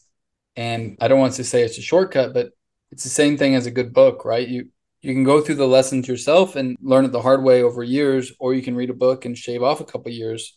And 0.57 0.97
I 1.01 1.09
don't 1.09 1.21
want 1.21 1.35
to 1.35 1.45
say 1.45 1.63
it's 1.63 1.79
a 1.79 1.83
shortcut, 1.83 2.33
but 2.33 2.51
it's 2.91 3.05
the 3.05 3.11
same 3.11 3.37
thing 3.37 3.55
as 3.55 3.67
a 3.67 3.71
good 3.71 3.93
book, 3.93 4.25
right? 4.25 4.47
You 4.47 4.69
you 5.03 5.13
can 5.13 5.25
go 5.25 5.41
through 5.41 5.57
the 5.57 5.69
lessons 5.69 6.09
yourself 6.09 6.57
and 6.57 6.77
learn 6.81 7.05
it 7.05 7.13
the 7.13 7.23
hard 7.23 7.43
way 7.45 7.63
over 7.63 7.83
years, 7.83 8.33
or 8.41 8.55
you 8.55 8.63
can 8.63 8.75
read 8.75 8.91
a 8.91 8.95
book 8.95 9.25
and 9.25 9.37
shave 9.37 9.63
off 9.63 9.81
a 9.81 9.85
couple 9.85 10.11
years. 10.11 10.57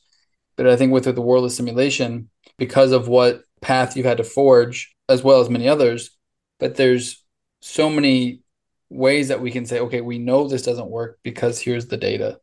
But 0.55 0.67
I 0.67 0.75
think 0.75 0.91
with 0.91 1.03
the 1.03 1.21
world 1.21 1.45
of 1.45 1.51
simulation, 1.51 2.29
because 2.57 2.91
of 2.91 3.07
what 3.07 3.43
path 3.61 3.95
you've 3.95 4.05
had 4.05 4.17
to 4.17 4.23
forge, 4.23 4.95
as 5.07 5.23
well 5.23 5.41
as 5.41 5.49
many 5.49 5.67
others, 5.67 6.11
but 6.59 6.75
there's 6.75 7.23
so 7.61 7.89
many 7.89 8.41
ways 8.89 9.27
that 9.27 9.41
we 9.41 9.51
can 9.51 9.65
say, 9.65 9.79
okay, 9.79 10.01
we 10.01 10.17
know 10.17 10.47
this 10.47 10.63
doesn't 10.63 10.89
work 10.89 11.19
because 11.23 11.59
here's 11.59 11.87
the 11.87 11.97
data. 11.97 12.39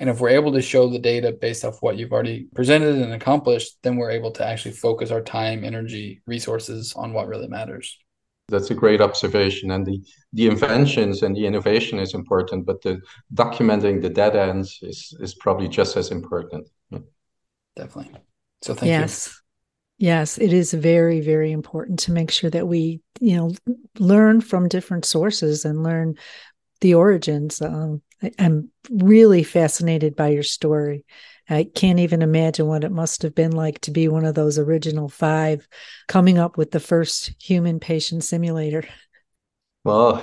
And 0.00 0.08
if 0.08 0.18
we're 0.18 0.30
able 0.30 0.50
to 0.52 0.62
show 0.62 0.88
the 0.88 0.98
data 0.98 1.30
based 1.30 1.62
off 1.62 1.82
what 1.82 1.98
you've 1.98 2.10
already 2.10 2.48
presented 2.54 2.96
and 2.96 3.12
accomplished, 3.12 3.76
then 3.82 3.96
we're 3.96 4.10
able 4.10 4.30
to 4.32 4.46
actually 4.46 4.72
focus 4.72 5.10
our 5.10 5.20
time, 5.20 5.62
energy, 5.62 6.22
resources 6.26 6.94
on 6.96 7.12
what 7.12 7.28
really 7.28 7.48
matters. 7.48 7.98
That's 8.48 8.70
a 8.70 8.74
great 8.74 9.02
observation. 9.02 9.70
And 9.70 9.86
the, 9.86 10.02
the 10.32 10.46
inventions 10.46 11.22
and 11.22 11.36
the 11.36 11.46
innovation 11.46 11.98
is 11.98 12.14
important, 12.14 12.64
but 12.64 12.80
the 12.80 13.00
documenting 13.34 14.00
the 14.00 14.08
dead 14.08 14.34
ends 14.34 14.78
is, 14.80 15.14
is 15.20 15.34
probably 15.34 15.68
just 15.68 15.98
as 15.98 16.10
important. 16.10 16.66
Definitely. 17.76 18.14
So 18.62 18.74
thank 18.74 18.88
you. 18.88 18.98
yes. 18.98 19.26
you. 19.28 19.34
Yes, 20.06 20.38
it 20.38 20.54
is 20.54 20.72
very, 20.72 21.20
very 21.20 21.52
important 21.52 21.98
to 22.00 22.12
make 22.12 22.30
sure 22.30 22.48
that 22.48 22.66
we, 22.66 23.02
you 23.20 23.36
know, 23.36 23.52
learn 23.98 24.40
from 24.40 24.66
different 24.66 25.04
sources 25.04 25.66
and 25.66 25.82
learn 25.82 26.14
the 26.80 26.94
origins. 26.94 27.60
Um, 27.60 28.02
I, 28.22 28.32
I'm 28.38 28.70
really 28.90 29.42
fascinated 29.42 30.16
by 30.16 30.28
your 30.28 30.42
story. 30.42 31.04
I 31.48 31.64
can't 31.64 31.98
even 31.98 32.22
imagine 32.22 32.66
what 32.66 32.84
it 32.84 32.92
must 32.92 33.22
have 33.22 33.34
been 33.34 33.50
like 33.50 33.80
to 33.80 33.90
be 33.90 34.06
one 34.06 34.24
of 34.24 34.36
those 34.36 34.58
original 34.58 35.08
five 35.08 35.66
coming 36.06 36.38
up 36.38 36.56
with 36.56 36.70
the 36.70 36.80
first 36.80 37.32
human 37.42 37.80
patient 37.80 38.22
simulator. 38.22 38.84
Well, 39.82 40.22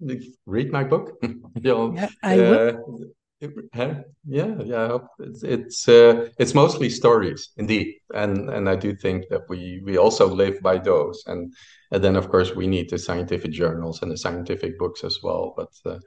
read 0.46 0.72
my 0.72 0.84
book. 0.84 1.18
you 1.22 1.40
know, 1.54 2.08
I 2.22 2.36
will. 2.36 3.06
Uh, 3.42 3.94
yeah, 4.24 4.54
yeah. 4.64 4.98
It's 5.18 5.42
it's, 5.42 5.88
uh, 5.88 6.28
it's 6.38 6.54
mostly 6.54 6.88
stories, 6.88 7.50
indeed, 7.58 7.96
and 8.14 8.48
and 8.48 8.66
I 8.68 8.76
do 8.76 8.96
think 8.96 9.28
that 9.28 9.42
we 9.48 9.82
we 9.84 9.98
also 9.98 10.26
live 10.26 10.60
by 10.62 10.78
those, 10.78 11.22
and 11.26 11.52
and 11.90 12.02
then 12.02 12.16
of 12.16 12.30
course 12.30 12.54
we 12.54 12.66
need 12.66 12.88
the 12.88 12.98
scientific 12.98 13.52
journals 13.52 14.00
and 14.00 14.10
the 14.10 14.16
scientific 14.16 14.78
books 14.78 15.04
as 15.04 15.18
well. 15.22 15.52
But 15.54 15.68
uh, 15.84 15.98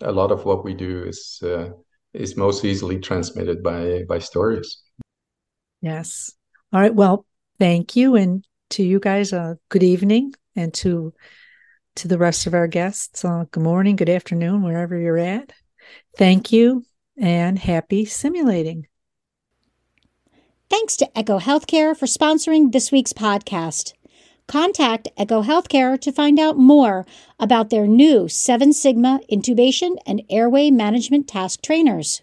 a 0.00 0.10
lot 0.10 0.32
of 0.32 0.44
what 0.44 0.64
we 0.64 0.74
do 0.74 1.04
is 1.04 1.40
uh, 1.44 1.70
is 2.14 2.36
most 2.36 2.64
easily 2.64 2.98
transmitted 2.98 3.62
by 3.62 4.02
by 4.08 4.18
stories. 4.18 4.82
Yes. 5.80 6.32
All 6.72 6.80
right. 6.80 6.94
Well, 6.94 7.26
thank 7.60 7.94
you, 7.94 8.16
and 8.16 8.44
to 8.70 8.82
you 8.82 8.98
guys, 8.98 9.32
uh, 9.32 9.54
good 9.68 9.84
evening, 9.84 10.34
and 10.56 10.74
to 10.74 11.14
to 11.94 12.08
the 12.08 12.18
rest 12.18 12.48
of 12.48 12.54
our 12.54 12.66
guests, 12.66 13.24
uh, 13.24 13.44
good 13.52 13.62
morning, 13.62 13.94
good 13.94 14.08
afternoon, 14.08 14.62
wherever 14.62 14.98
you're 14.98 15.18
at. 15.18 15.52
Thank 16.16 16.52
you, 16.52 16.84
and 17.16 17.58
happy 17.58 18.04
simulating. 18.04 18.86
Thanks 20.70 20.96
to 20.96 21.18
Echo 21.18 21.38
Healthcare 21.38 21.96
for 21.96 22.06
sponsoring 22.06 22.72
this 22.72 22.90
week's 22.90 23.12
podcast. 23.12 23.92
Contact 24.46 25.08
Echo 25.16 25.42
Healthcare 25.42 26.00
to 26.00 26.12
find 26.12 26.38
out 26.38 26.58
more 26.58 27.06
about 27.38 27.70
their 27.70 27.86
new 27.86 28.28
Seven 28.28 28.72
Sigma 28.72 29.20
intubation 29.30 29.96
and 30.06 30.22
airway 30.30 30.70
management 30.70 31.28
task 31.28 31.62
trainers. 31.62 32.22